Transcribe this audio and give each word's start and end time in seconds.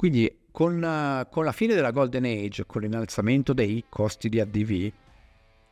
Quindi 0.00 0.34
con, 0.50 0.82
uh, 0.82 1.28
con 1.30 1.44
la 1.44 1.52
fine 1.52 1.74
della 1.74 1.90
Golden 1.90 2.24
Age, 2.24 2.64
con 2.64 2.80
l'innalzamento 2.80 3.52
dei 3.52 3.84
costi 3.86 4.30
di 4.30 4.40
ADV, 4.40 4.90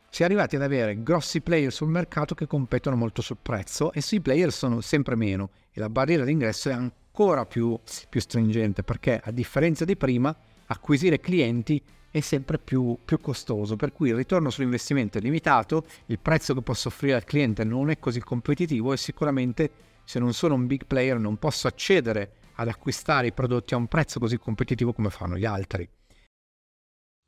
si 0.07 0.21
è 0.21 0.23
arrivati 0.23 0.55
ad 0.55 0.61
avere 0.61 1.01
grossi 1.01 1.41
player 1.41 1.73
sul 1.73 1.87
mercato 1.87 2.35
che 2.35 2.45
competono 2.45 2.95
molto 2.95 3.23
sul 3.23 3.39
prezzo 3.41 3.91
e 3.91 4.01
sui 4.01 4.19
player 4.19 4.51
sono 4.51 4.81
sempre 4.81 5.15
meno 5.15 5.49
e 5.71 5.79
la 5.79 5.89
barriera 5.89 6.25
d'ingresso 6.25 6.69
è 6.69 6.73
ancora 6.73 7.47
più, 7.47 7.75
più 8.07 8.21
stringente 8.21 8.83
perché 8.83 9.19
a 9.19 9.31
differenza 9.31 9.83
di 9.83 9.97
prima 9.97 10.35
acquisire 10.67 11.19
clienti 11.19 11.81
è 12.11 12.19
sempre 12.19 12.59
più, 12.59 12.99
più, 13.03 13.19
costoso, 13.19 13.77
per 13.77 13.91
cui 13.91 14.09
il 14.09 14.15
ritorno 14.15 14.51
sull'investimento 14.51 15.17
è 15.17 15.21
limitato, 15.21 15.85
il 16.05 16.19
prezzo 16.19 16.53
che 16.53 16.61
posso 16.61 16.89
offrire 16.89 17.15
al 17.15 17.23
cliente 17.23 17.63
non 17.63 17.89
è 17.89 17.97
così 17.97 18.19
competitivo 18.19 18.93
e 18.93 18.97
sicuramente 18.97 19.71
se 20.03 20.19
non 20.19 20.33
sono 20.33 20.53
un 20.53 20.67
big 20.67 20.85
player 20.85 21.17
non 21.17 21.37
posso 21.37 21.65
accedere 21.67 22.33
ad 22.59 22.67
acquistare 22.67 23.27
i 23.27 23.33
prodotti 23.33 23.73
a 23.73 23.77
un 23.77 23.87
prezzo 23.87 24.19
così 24.19 24.37
competitivo 24.37 24.93
come 24.93 25.09
fanno 25.09 25.37
gli 25.37 25.45
altri. 25.45 25.89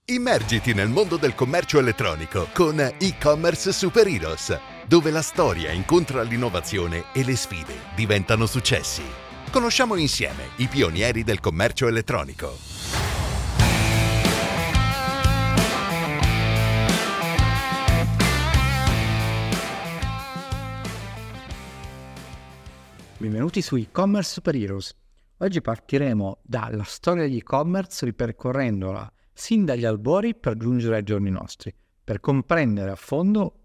Immergiti 0.05 0.73
nel 0.73 0.89
mondo 0.89 1.16
del 1.16 1.35
commercio 1.35 1.80
elettronico 1.80 2.48
con 2.53 2.80
e-commerce 2.80 3.72
Super 3.72 4.08
Heroes, 4.08 4.59
dove 4.86 5.09
la 5.09 5.22
storia 5.22 5.72
incontra 5.72 6.22
l'innovazione 6.23 7.05
e 7.13 7.23
le 7.23 7.36
sfide 7.36 7.75
diventano 7.95 8.45
successi. 8.45 9.03
Conosciamo 9.52 9.95
insieme 9.95 10.49
i 10.58 10.67
pionieri 10.67 11.23
del 11.23 11.39
commercio 11.39 11.88
elettronico. 11.88 12.58
Benvenuti 23.17 23.61
su 23.61 23.75
e-commerce 23.75 24.31
Super 24.31 24.55
Heroes. 24.55 25.01
Oggi 25.41 25.59
partiremo 25.59 26.38
dalla 26.44 26.84
storia 26.84 27.23
degli 27.23 27.38
e-commerce 27.38 28.05
ripercorrendola 28.05 29.12
sin 29.34 29.66
dagli 29.66 29.86
albori 29.86 30.36
per 30.36 30.55
giungere 30.55 30.97
ai 30.97 31.03
giorni 31.03 31.31
nostri, 31.31 31.73
per 32.03 32.20
comprendere 32.20 32.92
a 32.92 32.95
fondo 32.95 33.56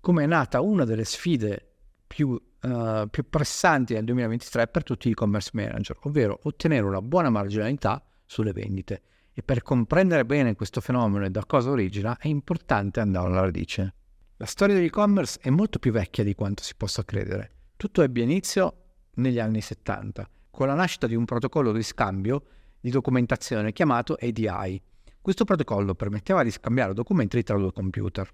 come 0.00 0.24
è 0.24 0.26
nata 0.26 0.60
una 0.60 0.84
delle 0.84 1.04
sfide 1.04 1.72
più, 2.06 2.28
uh, 2.28 3.08
più 3.08 3.30
pressanti 3.30 3.94
nel 3.94 4.04
2023 4.04 4.68
per 4.68 4.82
tutti 4.82 5.08
gli 5.08 5.12
e-commerce 5.12 5.52
manager, 5.54 5.96
ovvero 6.02 6.38
ottenere 6.42 6.84
una 6.84 7.00
buona 7.00 7.30
marginalità 7.30 8.04
sulle 8.26 8.52
vendite. 8.52 9.02
E 9.32 9.42
per 9.42 9.62
comprendere 9.62 10.26
bene 10.26 10.54
questo 10.54 10.82
fenomeno 10.82 11.24
e 11.24 11.30
da 11.30 11.46
cosa 11.46 11.70
origina 11.70 12.18
è 12.18 12.28
importante 12.28 13.00
andare 13.00 13.26
alla 13.26 13.40
radice. 13.40 13.94
La 14.36 14.46
storia 14.46 14.74
dell'e-commerce 14.74 15.38
è 15.40 15.48
molto 15.48 15.78
più 15.78 15.92
vecchia 15.92 16.24
di 16.24 16.34
quanto 16.34 16.62
si 16.62 16.74
possa 16.76 17.06
credere. 17.06 17.52
Tutto 17.74 18.02
ebbe 18.02 18.20
inizio 18.20 18.82
negli 19.14 19.38
anni 19.38 19.62
70 19.62 20.28
con 20.56 20.68
la 20.68 20.74
nascita 20.74 21.06
di 21.06 21.14
un 21.14 21.26
protocollo 21.26 21.70
di 21.70 21.82
scambio 21.82 22.42
di 22.80 22.88
documentazione 22.88 23.74
chiamato 23.74 24.16
ADI, 24.18 24.80
questo 25.20 25.44
protocollo 25.44 25.94
permetteva 25.94 26.42
di 26.42 26.50
scambiare 26.50 26.94
documenti 26.94 27.42
tra 27.42 27.58
due 27.58 27.74
computer. 27.74 28.26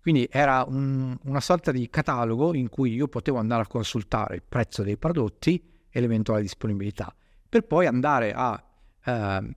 Quindi 0.00 0.28
era 0.30 0.64
un, 0.68 1.18
una 1.24 1.40
sorta 1.40 1.72
di 1.72 1.90
catalogo 1.90 2.54
in 2.54 2.68
cui 2.68 2.94
io 2.94 3.08
potevo 3.08 3.38
andare 3.38 3.62
a 3.62 3.66
consultare 3.66 4.36
il 4.36 4.42
prezzo 4.48 4.84
dei 4.84 4.96
prodotti 4.96 5.60
e 5.90 6.00
l'eventuale 6.00 6.42
disponibilità, 6.42 7.12
per 7.48 7.64
poi 7.64 7.86
andare 7.86 8.32
a, 8.32 8.64
eh, 9.04 9.56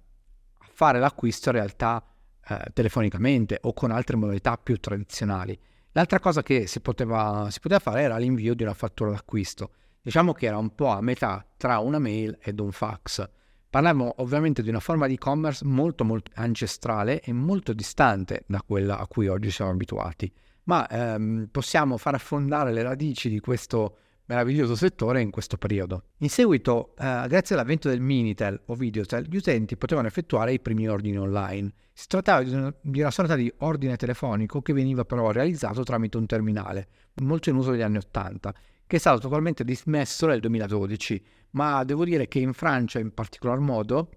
fare 0.72 1.00
l'acquisto 1.00 1.50
in 1.50 1.56
realtà 1.56 2.04
eh, 2.48 2.72
telefonicamente 2.74 3.60
o 3.62 3.74
con 3.74 3.92
altre 3.92 4.16
modalità 4.16 4.58
più 4.58 4.80
tradizionali. 4.80 5.56
L'altra 5.92 6.20
cosa 6.20 6.42
che 6.42 6.66
si 6.66 6.80
poteva, 6.80 7.48
si 7.52 7.60
poteva 7.60 7.80
fare 7.80 8.02
era 8.02 8.18
l'invio 8.18 8.56
di 8.56 8.64
una 8.64 8.74
fattura 8.74 9.12
d'acquisto. 9.12 9.70
Diciamo 10.02 10.34
che 10.34 10.46
era 10.46 10.58
un 10.58 10.74
po' 10.74 10.88
a 10.88 11.02
metà 11.02 11.46
tra 11.58 11.80
una 11.80 12.00
mail 12.00 12.38
ed 12.42 12.60
un 12.60 12.72
fax. 12.72 13.30
Parliamo 13.70 14.16
ovviamente 14.18 14.62
di 14.62 14.70
una 14.70 14.80
forma 14.80 15.08
di 15.08 15.16
e-commerce 15.16 15.66
molto, 15.66 16.06
molto 16.06 16.32
ancestrale 16.36 17.22
e 17.22 17.34
molto 17.34 17.74
distante 17.74 18.44
da 18.48 18.62
quella 18.66 18.98
a 18.98 19.08
cui 19.08 19.28
oggi 19.28 19.52
siamo 19.52 19.72
abituati, 19.72 20.32
ma 20.64 20.88
ehm, 20.88 21.50
possiamo 21.52 21.98
far 21.98 22.16
affondare 22.16 22.72
le 22.72 22.82
radici 22.82 23.30
di 23.30 23.40
questo 23.40 23.98
meraviglioso 24.28 24.76
settore 24.76 25.22
in 25.22 25.32
questo 25.32 25.58
periodo. 25.58 26.04
In 26.20 26.30
seguito, 26.30 26.94
eh, 26.98 27.26
grazie 27.28 27.56
all'avvento 27.56 27.90
del 27.90 28.00
Minitel 28.02 28.62
o 28.68 28.76
Videotel, 28.76 29.26
gli 29.26 29.36
utenti 29.36 29.76
potevano 29.78 30.08
effettuare 30.08 30.54
i 30.54 30.60
primi 30.60 30.88
ordini 30.88 31.18
online. 31.18 31.74
Si 31.94 32.08
trattava 32.08 32.44
di 32.44 32.54
una, 32.54 32.74
di 32.82 33.00
una 33.00 33.12
sorta 33.12 33.36
di 33.36 33.52
ordine 33.60 33.96
telefonico 33.96 34.62
che 34.62 34.74
veniva 34.74 35.04
però 35.06 35.32
realizzato 35.32 35.84
tramite 35.84 36.18
un 36.18 36.26
terminale, 36.26 36.88
molto 37.16 37.50
in 37.50 37.56
uso 37.56 37.72
negli 37.72 37.82
anni 37.82 37.98
80 37.98 38.54
che 38.88 38.96
è 38.96 39.00
stato 39.00 39.20
totalmente 39.20 39.66
dismesso 39.66 40.26
nel 40.28 40.40
2012, 40.40 41.24
ma 41.52 41.84
devo 41.84 42.06
dire 42.06 42.28
che 42.28 42.40
in 42.40 42.54
Francia 42.54 43.00
in 43.00 43.14
particolar 43.14 43.60
modo 43.60 44.10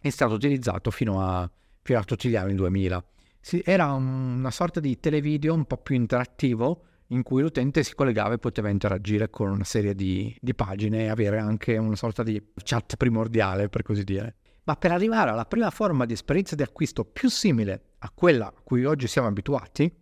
è 0.00 0.10
stato 0.10 0.34
utilizzato 0.34 0.90
fino 0.90 1.22
a, 1.22 1.48
fino 1.82 1.98
a 1.98 2.04
tutti 2.04 2.28
gli 2.28 2.34
anni 2.34 2.54
2000. 2.54 3.04
Si, 3.40 3.62
era 3.64 3.92
un, 3.92 4.38
una 4.38 4.50
sorta 4.50 4.80
di 4.80 4.98
televideo 4.98 5.54
un 5.54 5.64
po' 5.64 5.76
più 5.78 5.94
interattivo 5.94 6.84
in 7.08 7.22
cui 7.22 7.42
l'utente 7.42 7.82
si 7.84 7.94
collegava 7.94 8.34
e 8.34 8.38
poteva 8.38 8.68
interagire 8.68 9.30
con 9.30 9.48
una 9.48 9.64
serie 9.64 9.94
di, 9.94 10.36
di 10.40 10.54
pagine 10.54 11.04
e 11.04 11.08
avere 11.08 11.38
anche 11.38 11.76
una 11.76 11.96
sorta 11.96 12.22
di 12.22 12.42
chat 12.62 12.96
primordiale, 12.96 13.68
per 13.68 13.82
così 13.82 14.02
dire. 14.04 14.36
Ma 14.64 14.74
per 14.74 14.92
arrivare 14.92 15.30
alla 15.30 15.46
prima 15.46 15.70
forma 15.70 16.04
di 16.04 16.12
esperienza 16.12 16.54
di 16.54 16.62
acquisto 16.62 17.04
più 17.04 17.28
simile 17.28 17.94
a 17.98 18.10
quella 18.14 18.48
a 18.48 18.54
cui 18.62 18.84
oggi 18.84 19.06
siamo 19.06 19.28
abituati, 19.28 19.92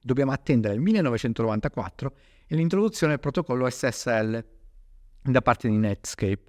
dobbiamo 0.00 0.32
attendere 0.32 0.74
il 0.74 0.80
1994 0.80 2.14
e 2.52 2.56
l'introduzione 2.56 3.12
del 3.12 3.20
protocollo 3.20 3.70
SSL 3.70 4.44
da 5.22 5.40
parte 5.40 5.68
di 5.68 5.76
Netscape. 5.76 6.42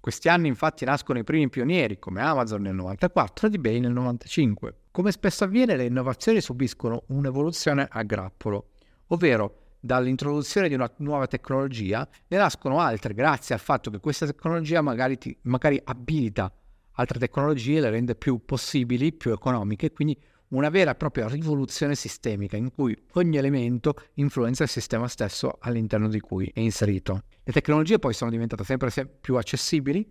Questi 0.00 0.28
anni 0.28 0.48
infatti 0.48 0.84
nascono 0.84 1.20
i 1.20 1.24
primi 1.24 1.48
pionieri 1.48 2.00
come 2.00 2.22
Amazon 2.22 2.62
nel 2.62 2.74
94 2.74 3.46
e 3.46 3.54
eBay 3.54 3.78
nel 3.78 3.92
95. 3.92 4.74
Come 4.90 5.12
spesso 5.12 5.44
avviene 5.44 5.76
le 5.76 5.84
innovazioni 5.84 6.40
subiscono 6.40 7.04
un'evoluzione 7.06 7.86
a 7.88 8.02
grappolo, 8.02 8.70
ovvero 9.08 9.76
dall'introduzione 9.78 10.66
di 10.68 10.74
una 10.74 10.92
nuova 10.96 11.28
tecnologia 11.28 12.06
ne 12.26 12.36
nascono 12.36 12.80
altre 12.80 13.14
grazie 13.14 13.54
al 13.54 13.60
fatto 13.60 13.90
che 13.90 14.00
questa 14.00 14.26
tecnologia 14.26 14.82
magari, 14.82 15.18
ti, 15.18 15.38
magari 15.42 15.80
abilita 15.84 16.52
altre 16.94 17.20
tecnologie, 17.20 17.80
le 17.80 17.90
rende 17.90 18.16
più 18.16 18.44
possibili, 18.44 19.12
più 19.12 19.30
economiche, 19.30 19.92
quindi 19.92 20.20
una 20.54 20.68
vera 20.70 20.92
e 20.92 20.94
propria 20.94 21.28
rivoluzione 21.28 21.94
sistemica 21.94 22.56
in 22.56 22.72
cui 22.72 22.96
ogni 23.12 23.36
elemento 23.36 23.94
influenza 24.14 24.62
il 24.62 24.68
sistema 24.68 25.08
stesso 25.08 25.56
all'interno 25.60 26.08
di 26.08 26.20
cui 26.20 26.50
è 26.54 26.60
inserito. 26.60 27.24
Le 27.42 27.52
tecnologie 27.52 27.98
poi 27.98 28.14
sono 28.14 28.30
diventate 28.30 28.64
sempre 28.64 28.90
più 29.20 29.36
accessibili 29.36 30.08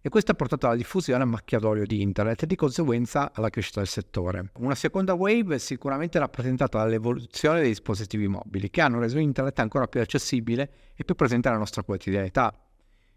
e 0.00 0.08
questo 0.10 0.32
ha 0.32 0.34
portato 0.34 0.66
alla 0.66 0.76
diffusione 0.76 1.22
a 1.22 1.26
macchiatoio 1.26 1.86
di 1.86 2.02
internet 2.02 2.42
e 2.42 2.46
di 2.46 2.56
conseguenza 2.56 3.32
alla 3.32 3.48
crescita 3.48 3.80
del 3.80 3.88
settore. 3.88 4.50
Una 4.58 4.74
seconda 4.74 5.14
wave 5.14 5.54
è 5.54 5.58
sicuramente 5.58 6.18
rappresentata 6.18 6.78
dall'evoluzione 6.78 7.60
dei 7.60 7.70
dispositivi 7.70 8.26
mobili 8.26 8.68
che 8.68 8.82
hanno 8.82 8.98
reso 8.98 9.18
internet 9.18 9.58
ancora 9.60 9.86
più 9.86 10.00
accessibile 10.00 10.70
e 10.94 11.04
più 11.04 11.14
presente 11.14 11.48
nella 11.48 11.60
nostra 11.60 11.84
quotidianità. 11.84 12.52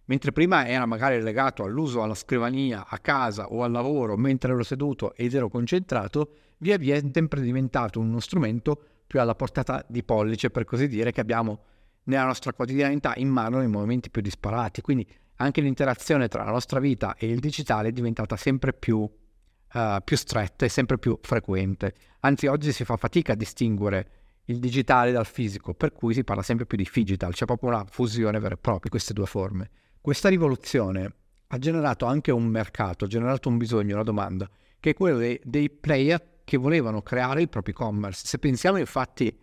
Mentre 0.09 0.31
prima 0.31 0.65
era 0.65 0.85
magari 0.85 1.21
legato 1.21 1.63
all'uso 1.63 2.01
alla 2.01 2.15
scrivania, 2.15 2.85
a 2.87 2.97
casa 2.99 3.47
o 3.47 3.63
al 3.63 3.71
lavoro 3.71 4.15
mentre 4.15 4.53
ero 4.53 4.63
seduto 4.63 5.13
ed 5.13 5.33
ero 5.33 5.49
concentrato, 5.49 6.31
via 6.59 6.77
via 6.77 6.95
è 6.95 7.03
sempre 7.11 7.41
diventato 7.41 7.99
uno 7.99 8.19
strumento 8.21 8.81
più 9.05 9.19
alla 9.19 9.35
portata 9.35 9.85
di 9.87 10.03
pollice, 10.03 10.49
per 10.49 10.63
così 10.63 10.87
dire, 10.87 11.11
che 11.11 11.19
abbiamo 11.19 11.59
nella 12.03 12.23
nostra 12.23 12.53
quotidianità 12.53 13.13
in 13.17 13.27
mano 13.27 13.57
nei 13.57 13.67
momenti 13.67 14.09
più 14.09 14.21
disparati. 14.21 14.81
Quindi 14.81 15.05
anche 15.37 15.59
l'interazione 15.59 16.29
tra 16.29 16.45
la 16.45 16.51
nostra 16.51 16.79
vita 16.79 17.15
e 17.17 17.27
il 17.27 17.39
digitale 17.39 17.89
è 17.89 17.91
diventata 17.91 18.37
sempre 18.37 18.71
più, 18.71 18.99
uh, 18.99 19.79
più 20.03 20.15
stretta 20.15 20.65
e 20.65 20.69
sempre 20.69 20.97
più 20.97 21.19
frequente. 21.21 21.95
Anzi, 22.21 22.47
oggi 22.47 22.71
si 22.71 22.85
fa 22.85 22.95
fatica 22.95 23.33
a 23.33 23.35
distinguere 23.35 24.11
il 24.45 24.59
digitale 24.59 25.11
dal 25.11 25.25
fisico, 25.25 25.73
per 25.73 25.91
cui 25.91 26.13
si 26.13 26.23
parla 26.23 26.43
sempre 26.43 26.65
più 26.65 26.77
di 26.77 26.89
digital, 26.91 27.33
c'è 27.33 27.45
proprio 27.45 27.71
una 27.71 27.83
fusione 27.89 28.39
vera 28.39 28.55
e 28.55 28.57
propria 28.57 28.83
di 28.83 28.89
queste 28.89 29.11
due 29.11 29.25
forme. 29.25 29.69
Questa 30.07 30.29
rivoluzione 30.29 31.15
ha 31.47 31.57
generato 31.57 32.05
anche 32.05 32.31
un 32.31 32.45
mercato, 32.45 33.03
ha 33.03 33.07
generato 33.09 33.49
un 33.49 33.57
bisogno, 33.57 33.95
una 33.95 34.05
domanda, 34.05 34.49
che 34.79 34.91
è 34.91 34.93
quello 34.93 35.17
dei, 35.17 35.37
dei 35.43 35.69
player 35.69 36.43
che 36.45 36.55
volevano 36.55 37.01
creare 37.01 37.41
il 37.41 37.49
proprio 37.49 37.73
e-commerce. 37.73 38.25
Se 38.25 38.39
pensiamo 38.39 38.77
infatti 38.77 39.37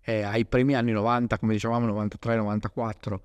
eh, 0.00 0.22
ai 0.22 0.44
primi 0.44 0.74
anni 0.74 0.90
90, 0.90 1.38
come 1.38 1.52
dicevamo 1.52 1.86
93-94, 1.86 3.20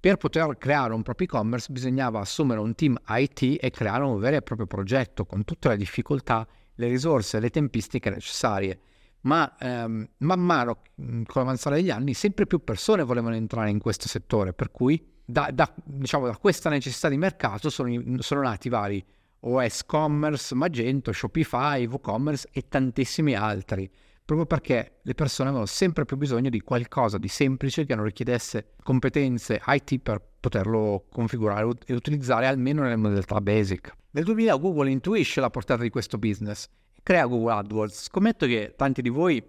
per 0.00 0.16
poter 0.16 0.56
creare 0.56 0.94
un 0.94 1.02
proprio 1.02 1.26
e-commerce 1.26 1.70
bisognava 1.70 2.20
assumere 2.20 2.60
un 2.60 2.74
team 2.74 2.96
IT 3.06 3.58
e 3.60 3.70
creare 3.70 4.04
un 4.04 4.18
vero 4.18 4.36
e 4.36 4.40
proprio 4.40 4.66
progetto 4.66 5.26
con 5.26 5.44
tutte 5.44 5.68
le 5.68 5.76
difficoltà, 5.76 6.48
le 6.76 6.88
risorse 6.88 7.38
le 7.38 7.50
tempistiche 7.50 8.08
necessarie. 8.08 8.80
Ma 9.24 9.58
ehm, 9.58 10.08
man 10.16 10.40
mano, 10.40 10.80
con 10.96 11.26
l'avanzare 11.34 11.76
degli 11.76 11.90
anni, 11.90 12.14
sempre 12.14 12.46
più 12.46 12.64
persone 12.64 13.02
volevano 13.02 13.34
entrare 13.34 13.68
in 13.68 13.78
questo 13.78 14.08
settore, 14.08 14.54
per 14.54 14.70
cui 14.70 15.18
da, 15.30 15.50
da, 15.52 15.72
diciamo, 15.84 16.26
da 16.26 16.36
questa 16.36 16.68
necessità 16.68 17.08
di 17.08 17.16
mercato 17.16 17.70
sono, 17.70 18.20
sono, 18.20 18.42
nati 18.42 18.68
vari 18.68 19.04
OS 19.40 19.84
Commerce, 19.86 20.54
Magento, 20.54 21.12
Shopify, 21.12 21.86
WooCommerce 21.86 22.48
e 22.52 22.68
tantissimi 22.68 23.34
altri. 23.34 23.90
proprio 24.24 24.46
perché 24.46 24.98
le 25.02 25.14
persone 25.14 25.48
avevano 25.48 25.68
sempre 25.68 26.04
più 26.04 26.16
bisogno 26.16 26.50
di 26.50 26.60
qualcosa 26.60 27.18
di 27.18 27.28
semplice 27.28 27.84
che 27.84 27.94
non 27.94 28.04
richiedesse 28.04 28.74
competenze 28.82 29.60
IT 29.66 29.98
per 29.98 30.22
poterlo 30.40 31.06
configurare 31.10 31.68
e 31.86 31.94
utilizzare 31.94 32.46
almeno 32.46 32.82
nelle 32.82 32.96
modalità 32.96 33.40
basic. 33.40 33.92
Nel 34.12 34.24
2000 34.24 34.56
Google 34.56 34.90
intuisce 34.90 35.40
la 35.40 35.50
portata 35.50 35.82
di 35.82 35.90
questo 35.90 36.18
business 36.18 36.68
e 36.94 37.00
crea 37.02 37.26
Google 37.26 37.52
AdWords. 37.54 38.04
Scommetto 38.04 38.46
che 38.46 38.74
tanti 38.76 39.02
di 39.02 39.08
voi 39.08 39.42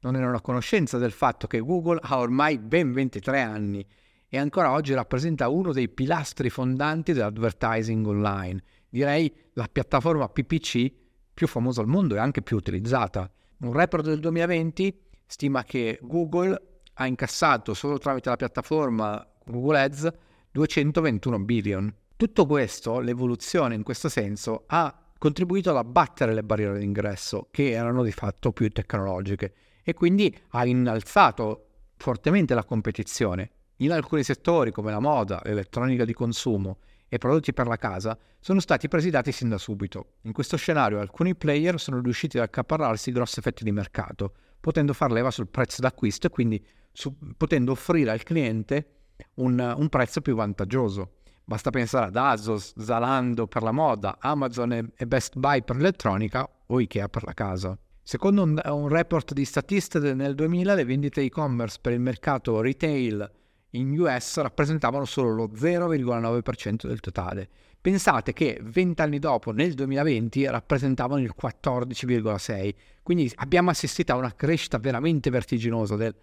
non 0.00 0.16
erano 0.16 0.36
a 0.36 0.40
conoscenza 0.40 0.98
del 0.98 1.12
fatto 1.12 1.46
che 1.46 1.60
Google 1.60 1.98
ha 2.02 2.18
ormai 2.18 2.58
ben 2.58 2.92
23 2.92 3.40
anni 3.40 3.86
e 4.34 4.38
ancora 4.38 4.72
oggi 4.72 4.94
rappresenta 4.94 5.48
uno 5.48 5.70
dei 5.70 5.88
pilastri 5.88 6.50
fondanti 6.50 7.12
dell'advertising 7.12 8.04
online. 8.04 8.60
Direi 8.88 9.32
la 9.52 9.68
piattaforma 9.70 10.28
PPC 10.28 10.92
più 11.32 11.46
famosa 11.46 11.82
al 11.82 11.86
mondo 11.86 12.16
e 12.16 12.18
anche 12.18 12.42
più 12.42 12.56
utilizzata. 12.56 13.30
Un 13.58 13.72
report 13.72 14.06
del 14.06 14.18
2020 14.18 15.02
stima 15.24 15.62
che 15.62 16.00
Google 16.02 16.60
ha 16.94 17.06
incassato 17.06 17.74
solo 17.74 17.98
tramite 17.98 18.28
la 18.28 18.34
piattaforma 18.34 19.24
Google 19.44 19.82
Ads 19.82 20.10
221 20.50 21.38
billion. 21.38 21.94
Tutto 22.16 22.44
questo, 22.44 22.98
l'evoluzione 22.98 23.76
in 23.76 23.84
questo 23.84 24.08
senso, 24.08 24.64
ha 24.66 25.00
contribuito 25.16 25.70
ad 25.70 25.76
abbattere 25.76 26.34
le 26.34 26.42
barriere 26.42 26.80
d'ingresso 26.80 27.46
che 27.52 27.70
erano 27.70 28.02
di 28.02 28.10
fatto 28.10 28.50
più 28.50 28.68
tecnologiche 28.68 29.54
e 29.84 29.94
quindi 29.94 30.36
ha 30.48 30.66
innalzato 30.66 31.66
fortemente 31.96 32.52
la 32.54 32.64
competizione. 32.64 33.50
In 33.78 33.90
alcuni 33.90 34.22
settori 34.22 34.70
come 34.70 34.92
la 34.92 35.00
moda, 35.00 35.40
l'elettronica 35.44 36.04
di 36.04 36.12
consumo 36.12 36.78
e 37.08 37.18
prodotti 37.18 37.52
per 37.52 37.66
la 37.66 37.76
casa 37.76 38.16
sono 38.38 38.60
stati 38.60 38.86
presi 38.86 39.10
dati 39.10 39.32
sin 39.32 39.48
da 39.48 39.58
subito. 39.58 40.14
In 40.22 40.32
questo 40.32 40.56
scenario 40.56 41.00
alcuni 41.00 41.34
player 41.34 41.80
sono 41.80 42.00
riusciti 42.00 42.36
ad 42.36 42.44
accaparrarsi 42.44 43.10
grossi 43.10 43.40
effetti 43.40 43.64
di 43.64 43.72
mercato, 43.72 44.32
potendo 44.60 44.92
far 44.92 45.10
leva 45.10 45.32
sul 45.32 45.48
prezzo 45.48 45.80
d'acquisto 45.80 46.28
e 46.28 46.30
quindi 46.30 46.64
su, 46.92 47.16
potendo 47.36 47.72
offrire 47.72 48.12
al 48.12 48.22
cliente 48.22 48.86
un, 49.34 49.74
un 49.76 49.88
prezzo 49.88 50.20
più 50.20 50.36
vantaggioso. 50.36 51.14
Basta 51.44 51.70
pensare 51.70 52.06
ad 52.06 52.16
Asos, 52.16 52.74
Zalando 52.78 53.48
per 53.48 53.62
la 53.62 53.72
moda, 53.72 54.18
Amazon 54.20 54.72
e 54.72 55.06
Best 55.06 55.36
Buy 55.36 55.62
per 55.64 55.76
l'elettronica 55.76 56.48
o 56.66 56.80
Ikea 56.80 57.08
per 57.08 57.24
la 57.24 57.34
casa. 57.34 57.76
Secondo 58.02 58.42
un, 58.44 58.60
un 58.64 58.88
report 58.88 59.32
di 59.32 59.44
Statista 59.44 59.98
nel 59.98 60.34
2000, 60.34 60.74
le 60.74 60.84
vendite 60.84 61.22
e-commerce 61.22 61.78
per 61.80 61.92
il 61.92 62.00
mercato 62.00 62.60
retail 62.60 63.30
in 63.74 63.98
US 63.98 64.40
rappresentavano 64.40 65.04
solo 65.04 65.32
lo 65.34 65.50
0,9% 65.54 66.86
del 66.86 67.00
totale. 67.00 67.48
Pensate 67.80 68.32
che 68.32 68.58
20 68.62 69.02
anni 69.02 69.18
dopo, 69.18 69.52
nel 69.52 69.74
2020, 69.74 70.46
rappresentavano 70.46 71.20
il 71.20 71.34
14,6%, 71.40 72.74
quindi 73.02 73.30
abbiamo 73.36 73.70
assistito 73.70 74.12
a 74.12 74.16
una 74.16 74.34
crescita 74.34 74.78
veramente 74.78 75.28
vertiginosa 75.28 75.96
del 75.96 76.14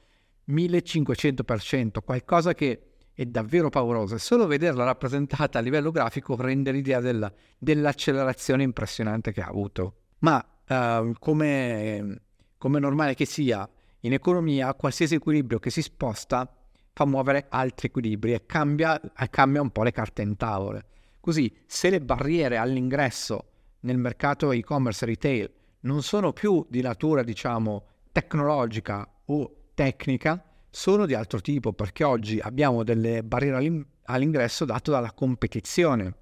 1500%, 0.49 1.99
qualcosa 2.03 2.53
che 2.53 2.81
è 3.13 3.25
davvero 3.25 3.69
pauroso 3.69 4.15
e 4.15 4.19
solo 4.19 4.47
vederla 4.47 4.85
rappresentata 4.85 5.59
a 5.59 5.61
livello 5.61 5.91
grafico 5.91 6.35
rende 6.35 6.71
l'idea 6.71 6.99
della, 6.99 7.31
dell'accelerazione 7.59 8.63
impressionante 8.63 9.31
che 9.31 9.41
ha 9.41 9.47
avuto. 9.47 9.95
Ma 10.19 10.43
uh, 10.67 11.13
come, 11.19 12.21
come 12.57 12.79
normale 12.79 13.13
che 13.13 13.25
sia, 13.25 13.69
in 14.03 14.13
economia 14.13 14.73
qualsiasi 14.73 15.15
equilibrio 15.15 15.59
che 15.59 15.69
si 15.69 15.83
sposta 15.83 16.51
fa 16.93 17.05
muovere 17.05 17.45
altri 17.49 17.87
equilibri 17.87 18.33
e 18.33 18.45
cambia, 18.45 18.99
cambia 19.29 19.61
un 19.61 19.69
po' 19.69 19.83
le 19.83 19.91
carte 19.91 20.21
in 20.21 20.35
tavola. 20.35 20.83
Così, 21.19 21.53
se 21.65 21.89
le 21.89 22.01
barriere 22.01 22.57
all'ingresso 22.57 23.45
nel 23.81 23.97
mercato 23.97 24.51
e-commerce 24.51 25.05
retail 25.05 25.51
non 25.81 26.03
sono 26.03 26.33
più 26.33 26.65
di 26.69 26.81
natura, 26.81 27.23
diciamo, 27.23 27.85
tecnologica 28.11 29.07
o 29.25 29.55
tecnica, 29.73 30.43
sono 30.69 31.05
di 31.05 31.13
altro 31.13 31.39
tipo, 31.41 31.73
perché 31.73 32.03
oggi 32.03 32.39
abbiamo 32.39 32.83
delle 32.83 33.23
barriere 33.23 33.85
all'ingresso 34.03 34.65
date 34.65 34.91
dalla 34.91 35.11
competizione 35.11 36.15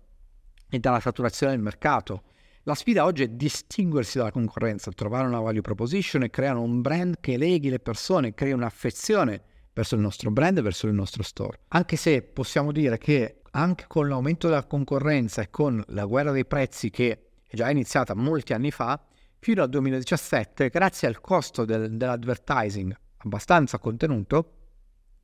e 0.69 0.79
dalla 0.79 0.99
saturazione 0.99 1.53
del 1.53 1.61
mercato. 1.61 2.23
La 2.63 2.75
sfida 2.75 3.05
oggi 3.05 3.23
è 3.23 3.27
distinguersi 3.27 4.17
dalla 4.17 4.31
concorrenza, 4.31 4.91
trovare 4.91 5.27
una 5.27 5.39
value 5.39 5.61
proposition 5.61 6.23
e 6.23 6.29
creare 6.29 6.59
un 6.59 6.81
brand 6.81 7.17
che 7.19 7.37
leghi 7.37 7.69
le 7.69 7.79
persone, 7.79 8.33
crei 8.33 8.51
un'affezione 8.51 9.43
verso 9.73 9.95
il 9.95 10.01
nostro 10.01 10.31
brand 10.31 10.61
verso 10.61 10.87
il 10.87 10.93
nostro 10.93 11.23
store. 11.23 11.61
Anche 11.69 11.95
se 11.95 12.21
possiamo 12.21 12.71
dire 12.71 12.97
che 12.97 13.41
anche 13.51 13.85
con 13.87 14.07
l'aumento 14.07 14.47
della 14.47 14.65
concorrenza 14.65 15.41
e 15.41 15.49
con 15.49 15.83
la 15.87 16.05
guerra 16.05 16.31
dei 16.31 16.45
prezzi 16.45 16.89
che 16.89 17.29
è 17.45 17.55
già 17.55 17.69
iniziata 17.69 18.13
molti 18.13 18.53
anni 18.53 18.71
fa, 18.71 19.01
fino 19.39 19.63
al 19.63 19.69
2017, 19.69 20.69
grazie 20.69 21.07
al 21.07 21.21
costo 21.21 21.65
del, 21.65 21.95
dell'advertising 21.95 22.95
abbastanza 23.17 23.79
contenuto, 23.79 24.53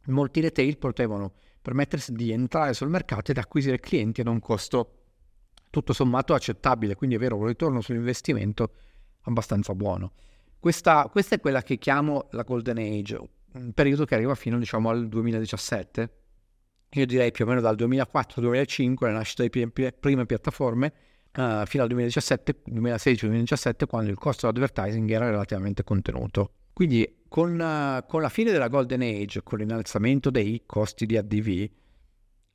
molti 0.05 0.39
retail 0.39 0.77
potevano 0.77 1.33
permettersi 1.61 2.13
di 2.13 2.31
entrare 2.31 2.73
sul 2.73 2.89
mercato 2.89 3.31
ed 3.31 3.37
acquisire 3.37 3.79
clienti 3.79 4.21
ad 4.21 4.27
un 4.27 4.39
costo 4.39 4.91
tutto 5.69 5.93
sommato 5.93 6.33
accettabile, 6.33 6.95
quindi 6.95 7.15
avere 7.15 7.33
un 7.33 7.45
ritorno 7.45 7.81
sull'investimento 7.81 8.71
abbastanza 9.23 9.73
buono. 9.73 10.13
Questa, 10.59 11.07
questa, 11.11 11.35
è 11.35 11.39
quella 11.39 11.61
che 11.61 11.77
chiamo 11.77 12.27
la 12.31 12.43
Golden 12.43 12.77
Age, 12.77 13.19
un 13.55 13.73
periodo 13.73 14.05
che 14.05 14.15
arriva 14.15 14.35
fino 14.35 14.57
diciamo, 14.59 14.89
al 14.89 15.07
2017. 15.07 16.09
Io 16.91 17.05
direi 17.05 17.31
più 17.31 17.45
o 17.45 17.47
meno 17.47 17.61
dal 17.61 17.75
2004-2005, 17.75 18.95
la 19.05 19.11
nascita 19.11 19.45
delle 19.45 19.91
prime 19.91 20.25
piattaforme, 20.25 20.93
uh, 21.35 21.65
fino 21.65 21.83
al 21.83 21.89
2016-2017, 21.89 23.85
quando 23.87 24.11
il 24.11 24.17
costo 24.17 24.49
dell'advertising 24.49 25.09
era 25.09 25.29
relativamente 25.29 25.83
contenuto. 25.83 26.51
Quindi 26.71 27.23
con, 27.27 27.59
uh, 27.59 28.05
con 28.07 28.21
la 28.21 28.29
fine 28.29 28.51
della 28.51 28.67
Golden 28.67 29.01
Age, 29.01 29.43
con 29.43 29.59
l'innalzamento 29.59 30.29
dei 30.29 30.63
costi 30.65 31.05
di 31.05 31.17
ADV, 31.17 31.69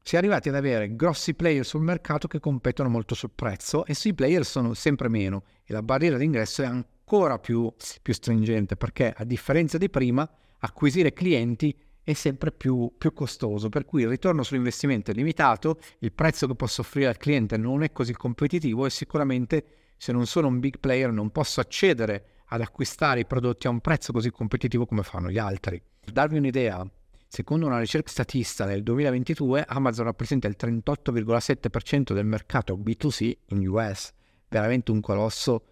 si 0.02 0.14
è 0.14 0.18
arrivati 0.18 0.48
ad 0.48 0.54
avere 0.54 0.96
grossi 0.96 1.34
player 1.34 1.64
sul 1.64 1.82
mercato 1.82 2.26
che 2.26 2.40
competono 2.40 2.88
molto 2.88 3.14
sul 3.14 3.32
prezzo 3.34 3.84
e 3.84 3.92
sui 3.94 4.14
player 4.14 4.46
sono 4.46 4.72
sempre 4.72 5.08
meno 5.10 5.44
e 5.62 5.74
la 5.74 5.82
barriera 5.82 6.16
d'ingresso 6.16 6.62
è 6.62 6.66
ancora 6.66 7.38
più, 7.38 7.70
più 8.00 8.14
stringente 8.14 8.76
perché 8.76 9.12
a 9.14 9.24
differenza 9.24 9.76
di 9.76 9.90
prima 9.90 10.28
acquisire 10.60 11.12
clienti 11.12 11.76
è 12.02 12.12
sempre 12.12 12.50
più, 12.50 12.92
più, 12.96 13.12
costoso, 13.12 13.68
per 13.68 13.84
cui 13.84 14.02
il 14.02 14.08
ritorno 14.08 14.42
sull'investimento 14.42 15.10
è 15.10 15.14
limitato, 15.14 15.78
il 15.98 16.12
prezzo 16.12 16.46
che 16.46 16.54
posso 16.54 16.80
offrire 16.80 17.08
al 17.08 17.16
cliente 17.16 17.56
non 17.56 17.82
è 17.82 17.92
così 17.92 18.12
competitivo 18.14 18.86
e 18.86 18.90
sicuramente 18.90 19.64
se 19.96 20.12
non 20.12 20.26
sono 20.26 20.48
un 20.48 20.60
big 20.60 20.78
player 20.78 21.12
non 21.12 21.30
posso 21.30 21.60
accedere 21.60 22.24
ad 22.46 22.60
acquistare 22.62 23.20
i 23.20 23.26
prodotti 23.26 23.66
a 23.66 23.70
un 23.70 23.80
prezzo 23.80 24.12
così 24.12 24.30
competitivo 24.30 24.86
come 24.86 25.02
fanno 25.02 25.30
gli 25.30 25.38
altri. 25.38 25.80
Per 26.00 26.12
darvi 26.12 26.38
un'idea, 26.38 26.84
secondo 27.28 27.66
una 27.66 27.78
ricerca 27.78 28.10
statista 28.10 28.64
nel 28.64 28.82
2022 28.82 29.64
Amazon 29.68 30.06
rappresenta 30.06 30.48
il 30.48 30.56
38,7% 30.58 32.12
del 32.12 32.24
mercato 32.24 32.76
B2C 32.76 33.36
in 33.48 33.68
US, 33.68 34.12
veramente 34.48 34.90
un 34.90 35.00
colosso 35.00 35.64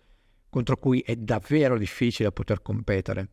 contro 0.50 0.76
cui 0.76 1.00
è 1.00 1.16
davvero 1.16 1.76
difficile 1.76 2.30
poter 2.30 2.62
competere. 2.62 3.30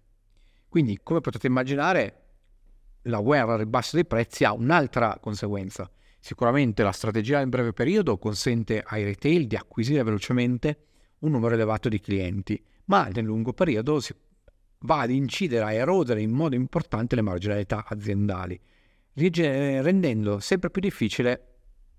Quindi, 0.76 1.00
come 1.02 1.22
potete 1.22 1.48
immaginare, 1.48 2.24
la 3.04 3.22
guerra 3.22 3.54
al 3.54 3.60
ribasso 3.60 3.96
dei 3.96 4.04
prezzi 4.04 4.44
ha 4.44 4.52
un'altra 4.52 5.18
conseguenza. 5.22 5.90
Sicuramente 6.20 6.84
la 6.84 6.92
strategia 6.92 7.38
nel 7.38 7.48
breve 7.48 7.72
periodo 7.72 8.18
consente 8.18 8.84
ai 8.86 9.06
retail 9.06 9.48
di 9.48 9.56
acquisire 9.56 10.04
velocemente 10.04 10.80
un 11.20 11.32
numero 11.32 11.54
elevato 11.54 11.88
di 11.88 12.02
clienti, 12.02 12.62
ma 12.88 13.08
nel 13.08 13.24
lungo 13.24 13.54
periodo 13.54 14.02
si 14.02 14.14
va 14.80 15.00
ad 15.00 15.12
incidere, 15.12 15.64
a 15.64 15.72
erodere 15.72 16.22
in 16.22 16.32
modo 16.32 16.56
importante 16.56 17.16
le 17.16 17.22
marginalità 17.22 17.86
aziendali, 17.88 18.60
rendendo 19.14 20.42
sempre 20.42 20.72
più 20.72 20.82
difficile 20.82 21.56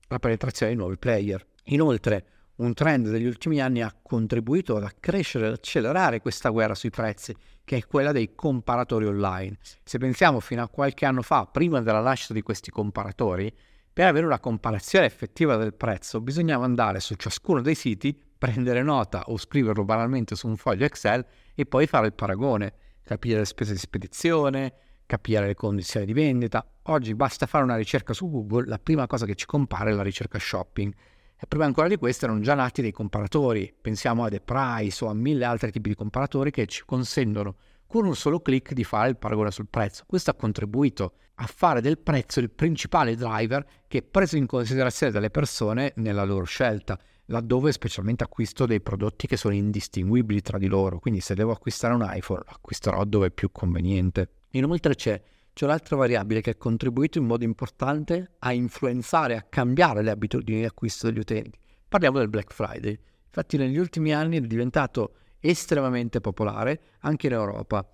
la 0.07 0.19
penetrazione 0.19 0.73
di 0.73 0.79
nuovi 0.79 0.99
player. 0.99 1.43
Inoltre, 1.69 2.27
un 2.57 2.73
trend 2.73 3.11
degli 3.11 3.27
ultimi 3.27 3.61
anni 3.61 3.83
ha 3.83 3.95
contribuito 4.03 4.77
ad 4.77 4.85
accrescere 4.85 5.47
e 5.47 5.53
accelerare 5.53 6.21
questa 6.21 6.49
guerra 6.49 6.75
sui 6.75 6.91
prezzi, 6.91 7.35
che 7.65 7.77
è 7.77 7.87
quella 7.87 8.13
dei 8.13 8.35
comparatori 8.35 9.07
online. 9.07 9.59
Se 9.83 9.99
pensiamo 9.99 10.41
fino 10.41 10.63
a 10.63 10.69
qualche 10.69 11.05
anno 11.05 11.23
fa, 11.23 11.47
prima 11.47 11.81
della 11.81 12.01
nascita 12.01 12.33
di 12.33 12.43
questi 12.43 12.71
comparatori, 12.71 13.53
per 13.93 14.07
avere 14.07 14.27
una 14.27 14.41
comparazione 14.41 15.07
effettiva 15.07 15.57
del 15.57 15.75
prezzo 15.75 16.21
bisognava 16.21 16.65
andare 16.65 17.01
su 17.01 17.15
ciascuno 17.15 17.61
dei 17.61 17.75
siti, 17.75 18.19
prendere 18.39 18.83
nota 18.83 19.25
o 19.27 19.39
scriverlo 19.39 19.85
banalmente 19.85 20.35
su 20.37 20.47
un 20.47 20.57
foglio 20.57 20.85
Excel 20.85 21.25
e 21.55 21.65
poi 21.65 21.87
fare 21.87 22.07
il 22.07 22.13
paragone, 22.13 22.75
capire 23.03 23.39
le 23.39 23.47
spese 23.47 23.73
di 23.73 23.79
spedizione, 23.79 24.75
capire 25.07 25.47
le 25.47 25.55
condizioni 25.55 26.05
di 26.05 26.13
vendita. 26.13 26.67
Oggi 26.85 27.15
basta 27.15 27.47
fare 27.47 27.65
una 27.65 27.77
ricerca 27.77 28.13
su 28.13 28.31
Google, 28.31 28.67
la 28.67 28.79
prima 28.79 29.07
cosa 29.07 29.25
che 29.25 29.35
ci 29.35 29.47
compare 29.47 29.91
è 29.91 29.95
la 29.95 30.03
ricerca 30.03 30.39
shopping 30.39 30.93
e 31.39 31.47
prima 31.47 31.67
ancora 31.67 31.89
di 31.89 31.97
questo 31.97 32.25
erano 32.25 32.41
già 32.41 32.55
nati 32.55 32.81
dei 32.81 32.93
comparatori, 32.93 33.75
pensiamo 33.79 34.25
a 34.25 34.29
The 34.31 34.41
Price 34.41 35.05
o 35.05 35.09
a 35.09 35.15
mille 35.15 35.45
altri 35.45 35.71
tipi 35.71 35.91
di 35.91 35.95
comparatori 35.95 36.51
che 36.51 36.67
ci 36.67 36.83
consentono 36.87 37.57
con 37.87 38.07
un 38.07 38.17
solo 38.17 38.41
clic 38.41 38.73
di 38.73 38.85
fare 38.85 39.11
il 39.11 39.17
paragone 39.17 39.51
sul 39.51 39.69
prezzo. 39.69 40.05
Questo 40.07 40.31
ha 40.31 40.35
contribuito 40.35 41.13
a 41.35 41.47
fare 41.47 41.83
del 41.83 41.99
prezzo 41.99 42.41
il 42.41 42.51
principale 42.51 43.15
driver 43.15 43.65
che 43.87 43.99
è 43.99 44.03
preso 44.03 44.37
in 44.37 44.47
considerazione 44.47 45.13
dalle 45.13 45.31
persone 45.31 45.93
nella 45.97 46.25
loro 46.25 46.45
scelta. 46.45 46.99
laddove 47.27 47.73
specialmente 47.73 48.25
acquisto 48.25 48.67
dei 48.67 48.81
prodotti 48.81 49.27
che 49.27 49.37
sono 49.37 49.55
indistinguibili 49.55 50.41
tra 50.43 50.59
di 50.59 50.67
loro, 50.67 50.99
quindi 50.99 51.21
se 51.21 51.35
devo 51.35 51.53
acquistare 51.53 51.95
un 51.95 52.09
iPhone 52.09 52.43
acquisterò 52.47 53.05
dove 53.05 53.29
è 53.29 53.31
più 53.31 53.51
conveniente. 53.51 54.31
Inoltre 54.51 54.95
c'è, 54.95 55.21
c'è 55.57 55.65
un'altra 55.65 55.97
variabile 55.97 56.43
che 56.43 56.51
ha 56.51 56.55
contribuito 56.55 57.17
in 57.17 57.25
modo 57.25 57.43
importante 57.43 58.33
a 58.41 58.53
influenzare, 58.53 59.37
a 59.37 59.47
cambiare 59.49 60.03
le 60.03 60.11
abitudini 60.11 60.59
di 60.59 60.67
acquisto 60.67 61.07
degli 61.07 61.19
utenti. 61.19 61.59
Parliamo 61.89 62.19
del 62.19 62.29
Black 62.29 62.53
Friday. 62.53 62.95
Infatti 63.25 63.57
negli 63.57 63.79
ultimi 63.79 64.13
anni 64.13 64.37
è 64.37 64.43
diventato 64.43 65.15
estremamente 65.41 66.21
popolare 66.21 66.81
anche 67.01 67.29
in 67.29 67.33
Europa 67.33 67.91